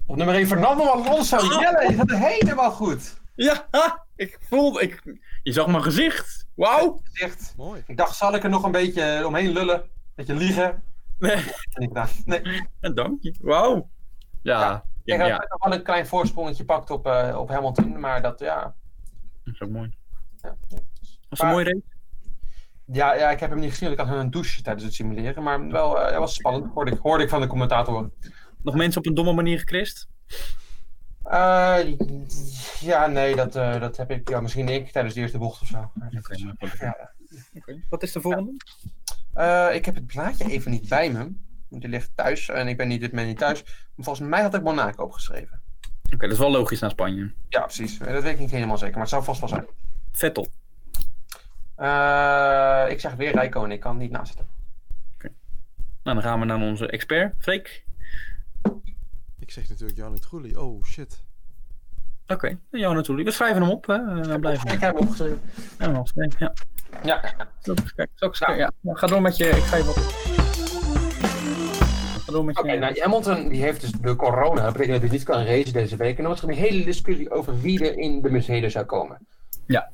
[0.06, 1.36] Op nummer 1, Fernando Alonso.
[1.36, 3.20] Jelle, je gaat helemaal goed.
[3.34, 3.66] Ja,
[4.16, 6.46] ik voelde, ik, je zag mijn gezicht.
[6.54, 7.00] Wauw.
[7.12, 7.54] Gezicht.
[7.56, 7.82] Mooi.
[7.86, 9.82] Ik dacht, zal ik er nog een beetje omheen lullen?
[10.14, 10.82] Beetje liegen?
[11.18, 11.36] Nee,
[11.72, 12.68] En ik dacht, nee.
[12.94, 13.34] dank je.
[13.40, 13.90] Wauw.
[14.42, 17.48] Ja, Ja, ja, Ik had ja, nog wel een klein voorsprongetje pakt op, eh, op
[17.48, 18.74] Hamilton, maar dat, ja.
[19.44, 19.96] dat is ook mooi.
[20.42, 20.78] Ja, Was
[21.40, 21.82] een Maar- mooie race?
[22.92, 25.42] Ja, ja, ik heb hem niet gezien, want ik had een douche tijdens het simuleren,
[25.42, 28.10] maar wel, eh, dat was spannend, hoorde ik, hoorde ik van de commentator.
[28.62, 30.06] Nog mensen op een domme manier gecrashed?
[31.22, 31.78] Eh,
[32.80, 35.68] ja, nee, dat, eh, dat heb ik, ja, misschien ik tijdens de eerste bocht of
[35.68, 35.92] zo.
[36.58, 37.10] Is- ja.
[37.88, 38.56] Wat is de volgende?
[39.32, 41.18] Eh, ik heb het blaadje even niet bij me,
[41.68, 43.62] want die ligt thuis en ik ben niet, dit moment niet thuis.
[43.64, 45.60] Maar volgens mij had ik Monaco opgeschreven.
[46.04, 47.32] Oké, dat is wel logisch naar Spanje.
[47.48, 47.98] Ja, precies.
[47.98, 49.66] Dat weet ik niet helemaal zeker, maar het zou vast wel zijn.
[50.12, 50.48] Vettel.
[51.82, 54.46] Eh, ik zeg weer Rijkoon, ik kan niet naast zitten.
[56.02, 57.84] Nou, dan gaan we naar onze expert, Freek.
[59.38, 60.56] Ik zeg natuurlijk Jan Trulli.
[60.56, 61.22] Oh shit.
[62.26, 63.28] Oké, jou natuurlijk.
[63.28, 63.86] We schrijven hem op.
[63.86, 63.96] Hè.
[63.98, 64.68] Uh, Ik blijven.
[64.68, 65.40] heb hem opgeschreven.
[65.78, 66.52] Ja, nog eens, ja.
[67.02, 67.20] Ja,
[67.58, 68.14] Zal ik eens kijken.
[68.16, 68.56] Zal ik eens kijken?
[68.56, 68.70] Ja.
[68.80, 69.48] Nou, ga door met je.
[69.48, 69.96] Ik ga je wat.
[72.26, 72.62] door met je.
[72.62, 75.72] Oké, nou Hamilton die heeft dus de corona, dat betekent dat hij niet kan racen
[75.72, 76.18] deze week.
[76.18, 79.26] En er was er een hele discussie over wie er in de Mercedes zou komen.
[79.66, 79.90] Ja.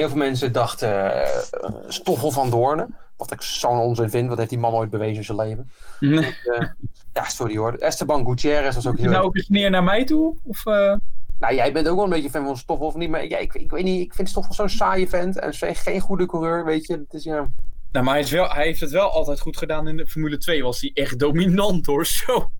[0.00, 1.28] Heel veel mensen dachten eh,
[1.88, 2.94] Stoffel van Doornen.
[3.16, 5.70] Wat ik zo'n onzin vind, wat heeft die man ooit bewezen in zijn leven.
[6.00, 6.66] Eh,
[7.12, 7.72] ja, sorry hoor.
[7.74, 10.36] Esteban Gutierrez was ook Is heel nou ook eens neer naar mij toe?
[10.44, 10.94] Of, eh,
[11.38, 13.10] Nou, jij bent ook wel een beetje fan van Stoffel of niet?
[13.10, 15.38] Maar ja, ik, ik weet niet, ik vind Stoffel zo'n saaie vent.
[15.38, 16.92] En ze- geen goede coureur, weet je.
[16.92, 17.46] Het is, ja...
[17.92, 20.38] Nou, maar hij, is wel, hij heeft het wel altijd goed gedaan in de Formule
[20.38, 20.62] 2.
[20.62, 22.06] Was hij echt dominant hoor.
[22.06, 22.50] Zo.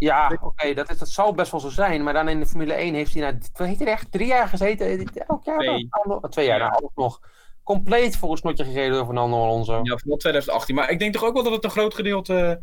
[0.00, 2.02] Ja, oké, dat, is- dat zal best wel zo zijn.
[2.02, 4.48] Maar dan in de Formule 1 heeft hij, nou, wat heet hij echt, drie jaar
[4.48, 4.86] gezeten?
[5.26, 5.58] Elk jaar?
[5.58, 5.88] Twee.
[5.90, 6.12] dan?
[6.16, 7.20] Oh, twee jaar, nou, alles nog.
[7.62, 9.80] Compleet voor een snotje gereden door Fernando Alonso.
[9.82, 10.74] Ja, vooral 2018.
[10.74, 12.60] Maar ik denk toch ook wel dat het een groot gedeelte.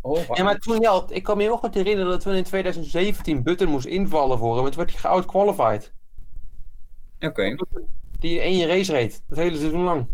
[0.00, 3.42] Oh, Ja, maar toen, ja, ik kan me heel goed herinneren dat toen in 2017
[3.42, 4.64] Button moest invallen voor hem.
[4.64, 5.92] En toen werd hij geout-qualified.
[7.20, 7.56] Oké.
[8.18, 10.06] Die één race reed, het hele seizoen lang.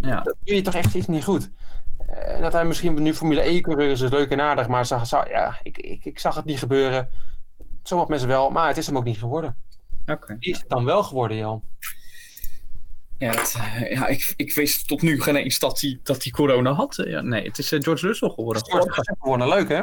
[0.00, 0.20] Ja.
[0.20, 1.50] Dat doe je toch echt iets niet goed.
[2.40, 4.68] Dat hij misschien nu Formule E-coureur is, is leuk en aardig.
[4.68, 7.08] Maar zag, ja, ik, ik, ik zag het niet gebeuren.
[7.82, 9.56] Sommige mensen wel, maar het is hem ook niet geworden.
[10.06, 10.36] Oké.
[10.38, 11.62] Is het dan wel geworden, Jan?
[13.18, 16.32] Ja, het, eh, ja ik, ik wist tot nu geen eens dat hij, dat hij
[16.32, 16.98] corona had.
[16.98, 18.62] Eh, Ja, nee, het is eh, George Russell geworden.
[19.18, 19.82] Gewonnen, leuk hè?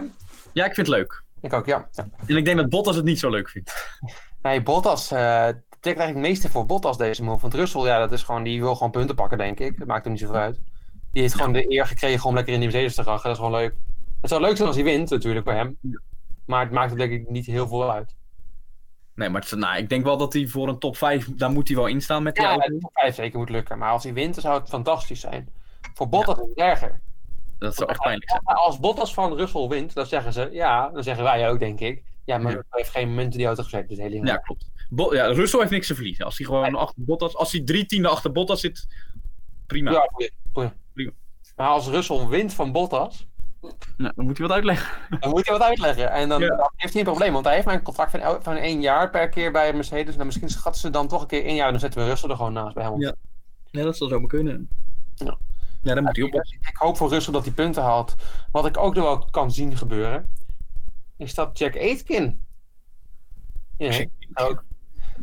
[0.54, 1.24] Ja, ik vind het leuk.
[1.42, 1.90] Ik ook, ja.
[1.92, 2.10] ja.
[2.26, 3.74] En ik denk dat Bottas het niet zo leuk vindt.
[4.42, 7.42] Nee, Bottas, het trekt eigenlijk het meeste voor Bottas deze move.
[7.42, 9.78] Want Russell, ja, dat is gewoon, die wil gewoon punten pakken, denk ik.
[9.80, 10.60] Dat maakt hem niet zoveel uit.
[11.12, 13.24] Die heeft gewoon de eer gekregen om lekker in die Mercedes te rachen.
[13.24, 13.76] Dat is gewoon leuk.
[14.22, 15.78] Het zou leuk zijn als hij wint, natuurlijk, voor hem.
[16.46, 18.16] Maar het maakt hem denk ik niet heel veel uit.
[19.16, 21.68] Nee, maar het, nou, ik denk wel dat hij voor een top 5, daar moet
[21.68, 22.68] hij wel in staan met die Ja, auto.
[22.68, 23.78] de top 5 zeker moet lukken.
[23.78, 25.50] Maar als hij wint, dan zou het fantastisch zijn.
[25.94, 27.00] Voor Bottas is het erger.
[27.60, 28.42] Dat zou echt pijnlijk zijn.
[28.44, 32.04] Als Bottas van Russell wint, dan zeggen ze, ja, dan zeggen wij ook, denk ik.
[32.26, 32.64] Ja, maar Ja.
[32.70, 33.90] heeft geen moment in die auto gezet.
[33.90, 34.70] Dus hele Ja, klopt.
[34.90, 36.26] Bo ja, Russell heeft niks te verliezen.
[36.26, 38.88] Als hij gewoon achter Bottas, als hij drie tiende achter Bottas zit,
[39.68, 39.92] prima.
[40.54, 40.74] Ja.
[41.56, 43.28] Maar als Russell wint van Bottas,
[43.98, 45.20] Nou, dan moet hij wat uitleggen.
[45.20, 46.12] dan moet hij wat uitleggen.
[46.12, 46.48] En dan, Ja.
[46.48, 49.10] dan heeft hij een probleem, want hij heeft maar een contract van, van één jaar
[49.10, 50.14] per keer bij Mercedes.
[50.14, 52.30] Nou, misschien schatten ze dan toch een keer één jaar en dan zetten we Russell
[52.30, 53.00] er gewoon naast bij hem.
[53.02, 53.16] Ja.
[53.66, 54.70] Ja, dat zal zomaar kunnen.
[55.16, 55.38] Ja.
[55.82, 56.34] Ja, dan moet hij op.
[56.34, 58.16] Ik hoop voor Russell dat hij punten haalt.
[58.52, 60.30] Wat ik ook nog wel kan zien gebeuren,
[61.18, 62.46] is dat Jack Aitken.
[63.78, 64.64] Ja, ook.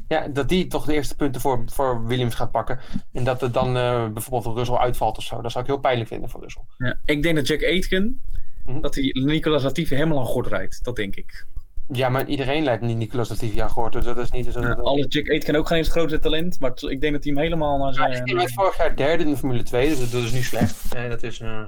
[0.08, 2.80] Ja, dat die toch de eerste punten voor, voor Williams gaat pakken.
[3.12, 5.40] En dat er dan eh, bijvoorbeeld Russell uitvalt of zo.
[5.42, 6.62] Dat zou ik heel pijnlijk vinden voor Russell.
[6.78, 8.20] Ja, ik denk dat Jack Aitken,
[8.64, 8.80] Mhm.
[8.80, 10.84] dat hij Nicolas Latifi helemaal aan gort rijdt.
[10.84, 11.46] Dat denk ik.
[11.92, 13.92] Ja, maar iedereen lijkt niet Nicolas Latifi aan gehoord.
[13.92, 14.60] Dus dat is niet zo.
[14.60, 17.24] Ja, alles Jack Aitken ook geen eens het grootste talent, maar t- ik denk dat
[17.24, 18.12] hij hem helemaal naar Ja, zijn...
[18.28, 20.94] hij werd vorig jaar derde in de Formule 2, dus dat is niet slecht.
[20.94, 21.62] Nee, dat is, eh,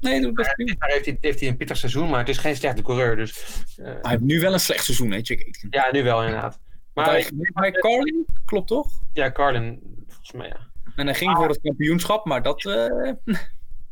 [0.00, 0.74] Nee, dat best prima.
[0.78, 3.16] Daar heeft hij, heeft hij een pittig seizoen, maar het is geen slechte coureur.
[3.16, 3.44] Dus,
[3.76, 5.68] eh, Hij heeft nu wel een slecht seizoen, hè, Jack Aitken.
[5.70, 6.58] ja, nu wel inderdaad.
[6.94, 8.88] Maar Maar hij, Carlin, klopt toch?
[9.12, 10.68] ja, Carlin, volgens mij ja.
[10.96, 12.64] En hij ging voor het kampioenschap, maar dat...
[12.64, 13.12] eh,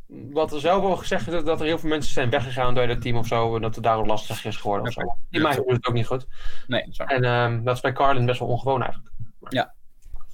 [0.09, 3.01] Wat er zelf wel gezegd is dat, er heel veel mensen zijn weggegaan door dat
[3.01, 3.55] team of zo.
[3.57, 5.01] En dat het daardoor lastig is geworden of zo.
[5.01, 6.27] Die Ja, maakt het ook niet goed.
[6.67, 6.99] nee, is.
[6.99, 9.13] En ehm, dat is bij Carlin best wel ongewoon eigenlijk.
[9.49, 9.75] Ja,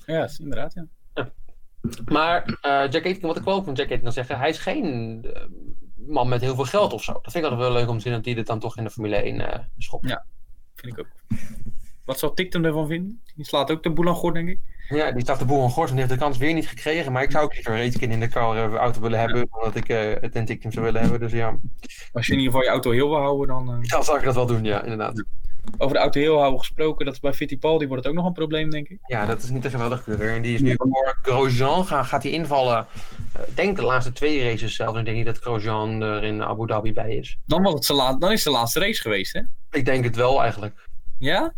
[0.07, 0.87] dat is inderdaad, ja.
[2.05, 5.21] Maar eh, Jack Aitken, wat ik wel van Jack Aitken kan zeggen, hij is geen
[5.35, 5.43] eh,
[5.95, 7.13] man met heel veel geld of zo.
[7.13, 8.85] Dat vind ik altijd wel leuk om te zien dat hij dit dan toch in
[8.85, 10.09] de Formule 1 eh schopt.
[10.09, 10.25] Ja.
[10.75, 11.39] Vind ik ook.
[12.05, 13.21] Wat zal Tiktum ervan vinden?
[13.35, 14.59] Die slaat ook de boel aan gort, denk ik.
[14.89, 17.13] Ja, die staat de boel aan gort en die heeft de kans weer niet gekregen.
[17.13, 19.75] Maar ik zou ook liever Aitken in de car, eh, auto willen hebben, dan dat
[19.75, 21.21] ik eh, het in Tiktum zou willen hebben.
[21.21, 21.59] Dus ja,
[22.13, 23.69] Als je in ieder geval je auto heel wil houden, dan...
[23.83, 25.25] eh, dan zou ik dat wel doen, ja, inderdaad.
[25.79, 28.33] Over de auto heel houden gesproken, dat is bij Fittipaldi wordt het ook nog een
[28.33, 28.99] probleem, denk ik.
[29.07, 30.09] Ja, dat is niet een geweldig.
[30.09, 32.87] En die is nu voor Grosjean, gaat, gaat hij invallen.
[33.47, 34.93] Ik denk de laatste twee races zelf.
[34.93, 37.39] En ik denk niet dat Grosjean er in Abu Dhabi bij is.
[37.47, 39.41] Dan, was het zijn dan is het de laatste race geweest, hè?
[39.71, 40.89] Ik denk het wel eigenlijk.
[41.19, 41.53] Ja?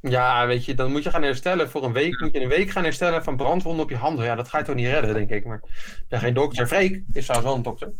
[0.00, 1.70] Ja, weet je, dan moet je gaan herstellen.
[1.70, 4.24] Voor een week moet je een week gaan herstellen van brandwonden op je handen.
[4.24, 5.44] Ja, dat ga je toch niet redden, denk ik.
[5.44, 6.66] Maar ik ben geen dokter.
[6.66, 7.92] Freek is trouwens wel een dokter.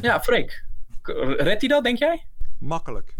[0.00, 0.64] Ja, Freek.
[1.36, 2.26] Redt hij dat, denk jij?
[2.58, 3.14] Makkelijk.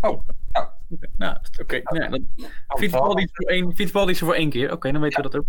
[0.00, 0.76] Oh, ja.
[0.90, 1.74] Oké, Nou, oké.
[1.74, 2.18] Ja,
[2.66, 4.72] Fittipaldi is voor één, Fittipaldi is er voor één keer.
[4.72, 5.46] Oké, dan weten we dat ook.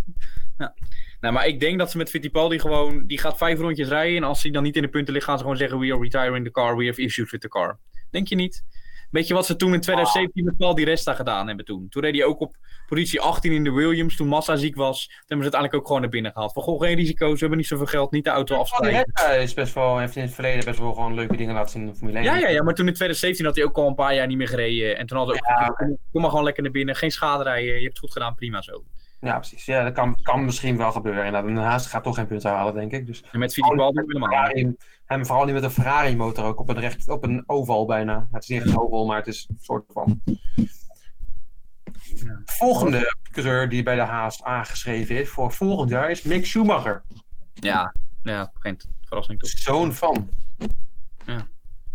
[0.58, 0.74] Ja.
[1.20, 3.06] Nou, maar ik denk dat ze met Fittipaldi gewoon...
[3.08, 4.18] Die gaat vijf rondjes rijden.
[4.18, 5.80] En als hij dan niet in de punten ligt, gaan ze gewoon zeggen...
[5.80, 6.78] We are retiring the car.
[6.78, 7.78] We have issues with the car.
[8.10, 8.64] Denk je niet?
[9.12, 11.90] Weet je wat ze toen in 2017 met Paul Di Resta gedaan hebben toen?
[11.90, 12.56] Toen reed hij ook op
[12.88, 14.16] positie 18 in de Williams.
[14.16, 15.06] Toen Massa ziek was.
[15.06, 16.54] Toen hebben ze uiteindelijk ook gewoon naar binnen gehaald.
[16.54, 17.34] Van, goh, geen risico's.
[17.34, 18.12] We hebben niet zoveel geld.
[18.12, 18.82] Niet de auto Paul.
[18.82, 21.72] Di Resta is best wel, heeft in het verleden best wel gewoon leuke dingen laten
[21.72, 22.26] zien in de Formule 1.
[22.26, 24.38] Ja, ja, ja, maar toen in 2017 had hij ook al een paar jaar niet
[24.38, 24.98] meer gereden.
[24.98, 25.98] En toen hadden we ook Ja.
[26.12, 26.96] kom maar gewoon lekker naar binnen.
[26.96, 27.66] Geen schade rijden.
[27.74, 28.84] Je hebt het goed gedaan, prima zo.
[29.22, 29.66] Ja, precies.
[29.66, 31.36] Ja, dat kan, kan misschien wel gebeuren.
[31.36, 33.06] En Haas gaat toch geen punten halen, denk ik.
[33.06, 34.78] Dus En met Fittipaldi helemaal.
[35.06, 38.28] En vooral niet met een Ferrari motor ook op een, recht, op een oval bijna.
[38.32, 40.22] Het is niet echt een oval, maar het is een soort van.
[42.04, 42.42] Ja.
[42.46, 47.04] Volgende coureur die bij de Haas aangeschreven is voor volgend jaar is Mick Schumacher.
[47.54, 49.50] Ja, ja, geen verrassing toch.
[49.50, 50.30] Zoon van.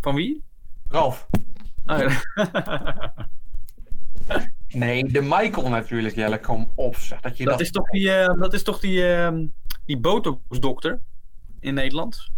[0.01, 0.43] Van wie?
[0.87, 1.27] Ralf.
[1.85, 2.09] Oh, ja.
[4.75, 6.39] Nee, de Michael natuurlijk, Jelle.
[6.39, 7.19] Kom op, zeg.
[7.19, 7.53] Dat je dat...
[7.53, 9.45] dat, is toch die, eh, dat is toch die, ehm,
[9.85, 10.99] die botox-dokter
[11.59, 12.31] in Nederland?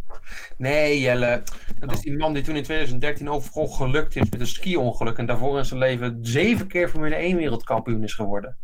[0.57, 1.43] Nee, Jelle.
[1.79, 5.17] Dat is die man die toen in 2013 overal gelukt is met een ski-ongeluk.
[5.17, 8.57] En daarvoor in zijn leven zeven keer Formule 1 wereldkampioen is geworden.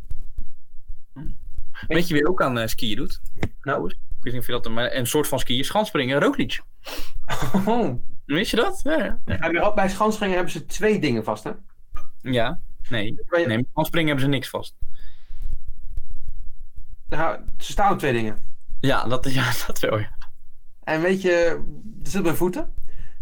[1.88, 3.22] Weet je wie ook aan eh, skiën doet?
[3.62, 4.70] Nou, Ik weet niet of je dat...
[4.70, 5.64] Maar een soort van skiën.
[5.64, 6.20] Schanspringen.
[6.20, 6.62] Roglic.
[7.66, 7.94] oh.
[8.26, 8.80] Wist je dat?
[8.84, 9.20] Ja, ja.
[9.26, 11.52] Ja, maar bij schanspringen hebben ze twee dingen vast, hè?
[12.22, 12.60] Ja.
[12.90, 13.16] Nee.
[13.30, 14.76] Nee, met hebben ze niks vast.
[17.10, 18.42] Nou, ze staan op twee dingen.
[18.80, 20.12] Ja, dat, ja, dat wel, ja.
[20.84, 21.64] En weet je,
[22.00, 22.74] het zit bij voeten.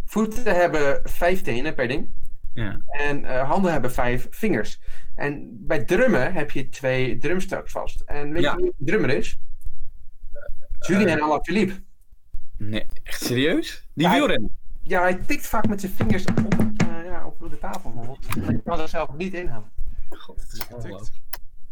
[0.06, 2.10] Voeten hebben vijf tenen per ding.
[2.54, 2.82] Ja.
[2.88, 4.80] En eh, handen hebben vijf vingers.
[5.16, 8.02] En bij drummen heb je twee drumstuks vast.
[8.02, 8.52] En weet Ja.
[8.52, 9.40] je wie de drummer is?
[10.80, 11.74] Julien Alaphilippe.
[12.58, 13.88] Nee, echt serieus?
[13.94, 14.56] Die Ja, wielrennen?
[14.82, 16.71] Ja, hij tikt vaak met zijn vingers eh, op
[17.52, 18.46] de tafel bijvoorbeeld.
[18.46, 19.72] Hij kan zichzelf niet inhouden.
[20.10, 21.16] God, dat is ongelooflijk.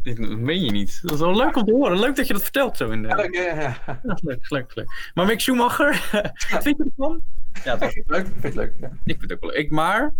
[0.02, 0.98] Dit meen je niet.
[1.02, 1.98] Dat is wel leuk om te horen.
[1.98, 3.08] Leuk dat je dat vertelt zo in de...
[3.08, 3.76] Ja, leuk, ja, ja.
[3.86, 5.10] Ja, leuk, leuk, leuk.
[5.14, 6.08] Maar Mick Schumacher,
[6.50, 7.20] wat vind je ervan?
[7.64, 8.26] Ja, dat, Vind het leuk?
[8.26, 8.74] Vind je het leuk?
[8.80, 8.86] Ja.
[8.86, 9.58] ik vind het ook wel leuk.
[9.58, 10.12] Ik maar...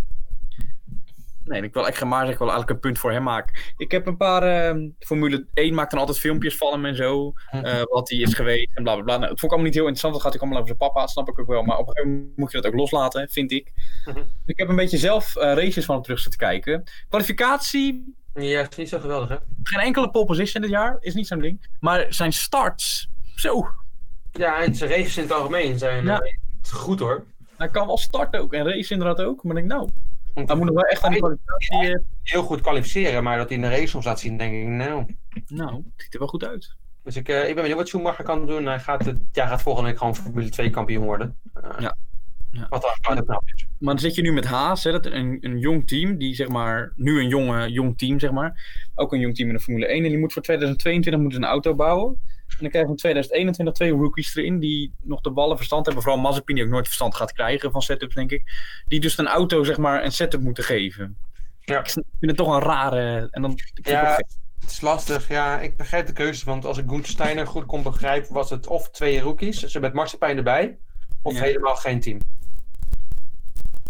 [1.51, 2.33] Nee, ik wil echt geen maar zeggen.
[2.35, 3.55] Ik wil eigenlijk een punt voor hem maken.
[3.77, 4.43] Ik heb een paar...
[4.43, 7.33] ehm, Formule 1 maakt dan altijd filmpjes van hem en zo.
[7.51, 9.17] eh, wat hij is geweest en bla bla bla.
[9.17, 10.13] Nou, het vond ik allemaal niet heel interessant.
[10.15, 11.07] Dat gaat hij allemaal over zijn papa.
[11.07, 11.63] Snap ik ook wel.
[11.63, 13.73] Maar op een gegeven moment moet je dat ook loslaten, vind ik.
[14.05, 14.19] Mhm.
[14.47, 16.85] Ik heb een beetje zelf eh, races van hem terug zitten kijken.
[17.09, 19.37] Kwalificatie, Ja, het is niet zo geweldig, hè?
[19.63, 20.97] geen enkele pole position dit jaar.
[21.01, 21.67] Is niet zo'n ding.
[21.81, 23.67] Maar zijn starts, zo.
[24.33, 26.19] Ja, en zijn races in het algemeen zijn Ja.
[26.21, 26.33] eh,
[26.73, 27.25] goed, hoor.
[27.57, 28.53] Hij kan wel starten ook.
[28.53, 29.43] En race inderdaad ook.
[29.45, 29.91] Maar ik denk, nou,
[30.49, 31.79] hij moet nog wel echt aan die kwalificatie...
[31.95, 34.67] eh, Heel goed kwalificeren, maar dat hij in de race soms laat zien, denk ik,
[34.67, 35.17] nou...
[35.47, 36.75] nou, het ziet er wel goed uit.
[37.05, 38.67] Dus ik, eh, ik ben benieuwd wat Schumacher kan doen.
[38.67, 41.37] Hij gaat, het, ja, gaat volgende week gewoon Formule 2 kampioen worden.
[41.55, 41.97] Eh, Ja.
[42.53, 42.67] Ja.
[42.69, 43.67] Wat dan gewoon knap is.
[43.79, 46.49] Maar dan zit je nu met Haas, hè, dat een, een jong team, die zeg
[46.49, 49.87] maar, nu een jonge, jong team zeg maar, ook een jong team in de Formule
[49.87, 52.21] 1, en die moet voor 2022 moeten ze een auto bouwen.
[52.61, 56.03] En dan krijgen we in 2021 twee rookies erin, die nog de ballen verstand hebben,
[56.03, 58.43] vooral Mazepin, die ook nooit verstand gaat krijgen van setups, denk ik,
[58.87, 61.17] die dus een auto zeg maar een setup moeten geven.
[61.61, 61.79] Ja.
[61.79, 63.51] Ik vind het toch een rare, en dan...
[63.51, 64.17] het Ja.
[64.61, 65.61] Het is lastig, ja.
[65.61, 68.91] Ik begrijp de keuze, want als ik Gunther Steiner goed kon begrijpen, was het of
[68.91, 70.79] twee rookies, ze met Marsepein erbij,
[71.23, 71.43] of Ja.
[71.43, 72.19] helemaal geen team.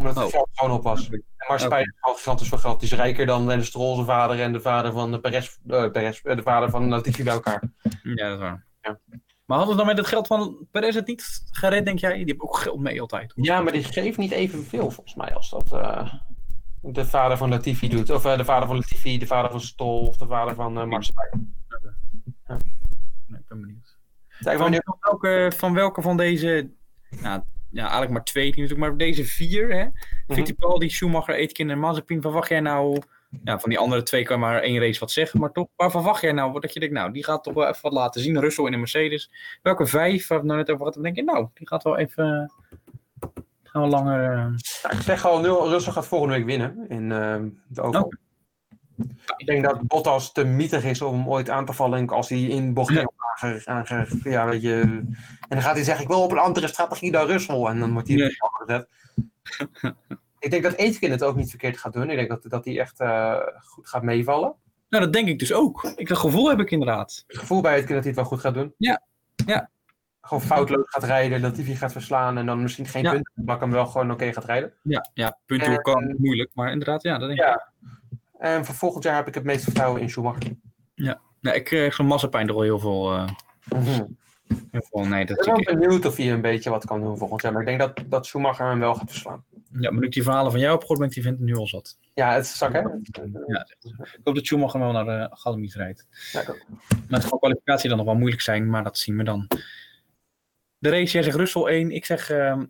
[0.01, 0.31] Omdat het Oh.
[0.31, 1.09] geld gewoon op was.
[1.09, 1.95] En Marsepein
[2.41, 2.81] is veel geld.
[2.81, 5.91] Die is rijker dan Dennis Stroll, zijn vader, en de vader van de Perez, eh,
[5.91, 7.63] Perez eh, de vader van Latifi bij elkaar.
[8.03, 8.67] Ja, dat is waar.
[8.83, 8.99] Ja.
[9.45, 12.17] Maar hadden ze dan met het geld van Perez het niet gered, denk jij?
[12.17, 13.33] Die hebben ook geld mee altijd.
[13.37, 16.15] Ja, maar die geeft niet evenveel volgens mij als dat eh,
[16.81, 18.11] de vader van Latifi doet.
[18.11, 20.85] Of eh, de vader van Latifi, de vader van Stroll of de vader van eh
[20.85, 21.55] Marsepein.
[22.47, 23.99] Nee, ik ben benieuwd.
[24.41, 26.71] Van, van, welke, van welke van deze,
[27.11, 29.85] nou, ja, eigenlijk maar twee teams natuurlijk, maar deze vier, hè?
[29.85, 29.93] Mhm.
[30.35, 33.03] Fittipaldi, Schumacher, Aitken en Mazepin, verwacht jij nou,
[33.45, 35.91] ja, van die andere twee kan je maar één race wat zeggen, maar toch, waar
[35.91, 38.41] verwacht jij nou, dat je denkt, nou, die gaat toch wel even wat laten zien,
[38.41, 39.31] Russell in een Mercedes.
[39.62, 42.53] Welke vijf, waar we nou net over hadden, denk je, nou, die gaat wel even,
[43.62, 44.47] gaan we langer, eh,
[44.83, 48.12] Ja, ik zeg al, nul- Russell gaat volgende week winnen in eh, de Oval.
[49.37, 52.41] Ik denk dat Bottas te mietig is om hem ooit aan te vallen als hij
[52.43, 52.99] in bocht Ja.
[53.01, 54.81] 1 aange, aange- ja, weet je.
[54.81, 55.17] En
[55.49, 57.65] dan gaat hij zeggen, ik wil op een andere strategie dan Russell.
[57.65, 58.31] En dan wordt hij Nee.
[58.39, 58.89] gezet.
[60.39, 62.11] ik denk dat Aitken het ook niet verkeerd gaat doen.
[62.11, 64.55] Ik denk dat, dat hij echt eh, goed gaat meevallen.
[64.89, 65.85] nou, dat denk ik dus ook.
[65.97, 67.25] Ik, dat gevoel heb ik inderdaad.
[67.27, 68.75] Het gevoel bij Aitken dat hij het wel goed gaat doen.
[68.77, 69.03] Ja.
[69.47, 69.71] Ja.
[70.21, 73.11] Gewoon foutloos gaat rijden, dat hij gaat verslaan en dan misschien geen Ja.
[73.11, 74.73] punten maar hem wel gewoon oké gaat rijden.
[74.83, 77.59] Ja, ja punten En- kan moeilijk, maar inderdaad, ja, dat denk ik.
[78.41, 80.57] En voor volgend jaar heb ik het meeste vertrouwen in Schumacher.
[80.95, 83.28] Ja, ik kreeg zo'n er al heel veel, eh,
[84.70, 87.18] heel veel, nee, dat Ik ben wel benieuwd of hij een beetje wat kan doen
[87.18, 87.53] volgend jaar.
[87.53, 89.45] Maar ik denk dat, dat Schumacher hem wel gaat verslaan.
[89.72, 91.66] Ja, maar nu ik die verhalen van jou gehoord, ben ik die vent nu al
[91.66, 91.99] zat.
[92.14, 92.78] Ja, het is zak, hè?
[93.47, 96.07] Ja, ik hoop dat Schumacher wel naar de Galamies rijdt.
[96.32, 96.66] Ja, ik ook.
[97.09, 99.49] Maar het zal kwalificatie dan nog wel moeilijk zijn, maar dat zien we dan.
[100.78, 102.64] De race, jij zegt Russell 1, ik zeg ehm,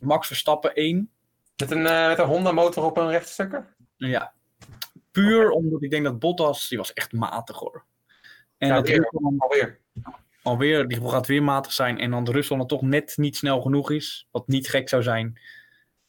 [0.00, 1.10] Max Verstappen 1.
[1.56, 3.74] Met een, eh, met een Honda motor op een rechtstukker?
[3.96, 4.32] Ja,
[5.14, 7.84] puur omdat ik denk dat Bottas, die was echt matig hoor.
[8.58, 9.10] En Ja, dat weer.
[9.38, 9.80] Alweer.
[10.42, 11.98] alweer, die gaat weer matig zijn.
[11.98, 15.40] En dan dan toch net niet snel genoeg is, wat niet gek zou zijn.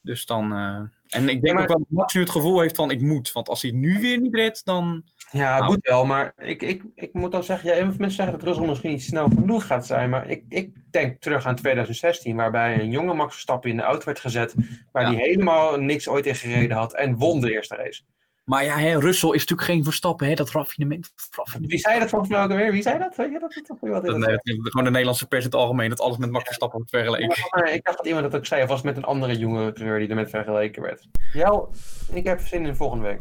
[0.01, 0.81] Dus dan, eh,
[1.19, 3.31] en ik denk maar- ook wel dat Max nu het gevoel heeft van ik moet.
[3.31, 5.03] Want als hij het nu weer niet redt, dan...
[5.31, 5.71] Ja, het Nou.
[5.71, 6.05] moet wel.
[6.05, 8.91] Maar ik, ik, ik moet dan zeggen, ja, heel veel mensen zeggen dat Russell misschien
[8.91, 10.09] niet snel genoeg gaat zijn.
[10.09, 14.05] Maar ik, ik denk terug aan 2016, waarbij een jonge Max Verstappen in de auto
[14.05, 14.55] werd gezet.
[14.91, 15.09] Waar Ja.
[15.17, 18.03] hij helemaal niks ooit in gereden had en won de eerste race.
[18.45, 21.13] Maar ja, hè, Russell is natuurlijk geen Verstappen, hè, dat raffinement.
[21.31, 21.71] raffinement.
[21.71, 22.71] Wie zei dat volgens mij ook alweer?
[22.71, 23.15] Wie zei dat?
[23.15, 23.61] Weet je dat?
[23.67, 26.45] dat, dat, Dat, nee, gewoon de Nederlandse pers in het algemeen, dat alles met Max
[26.45, 27.47] Verstappen wordt vergeleken.
[27.49, 29.99] Maar ik dacht dat iemand dat ook zei, of was met een andere jonge coureur
[29.99, 31.07] die ermee vergeleken werd.
[31.33, 31.63] Ja,
[32.11, 33.19] ik heb zin in de volgende week.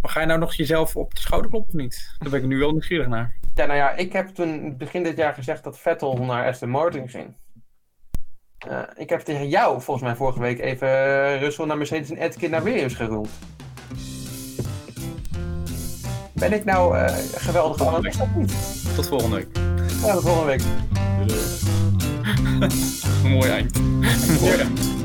[0.00, 2.14] Maar ga je nou nog jezelf op de schouder kloppen of niet?
[2.18, 3.34] Daar ben ik nu wel nieuwsgierig naar.
[3.54, 7.08] Ja, nou ja, ik heb toen begin dit jaar gezegd dat Vettel naar Aston Martin
[7.08, 7.34] ging.
[8.58, 12.18] Eh, ik heb tegen jou volgens mij vorige week even eh, Russell naar Mercedes en
[12.18, 13.28] Atkin naar Williams geroemd.
[16.32, 18.52] Ben ik nou eh geweldig analist of niet?
[18.94, 19.48] Tot volgende week.
[20.04, 20.62] Ja, tot volgende week.
[23.32, 23.78] Mooi eind.
[24.40, 24.95] Mooi eind.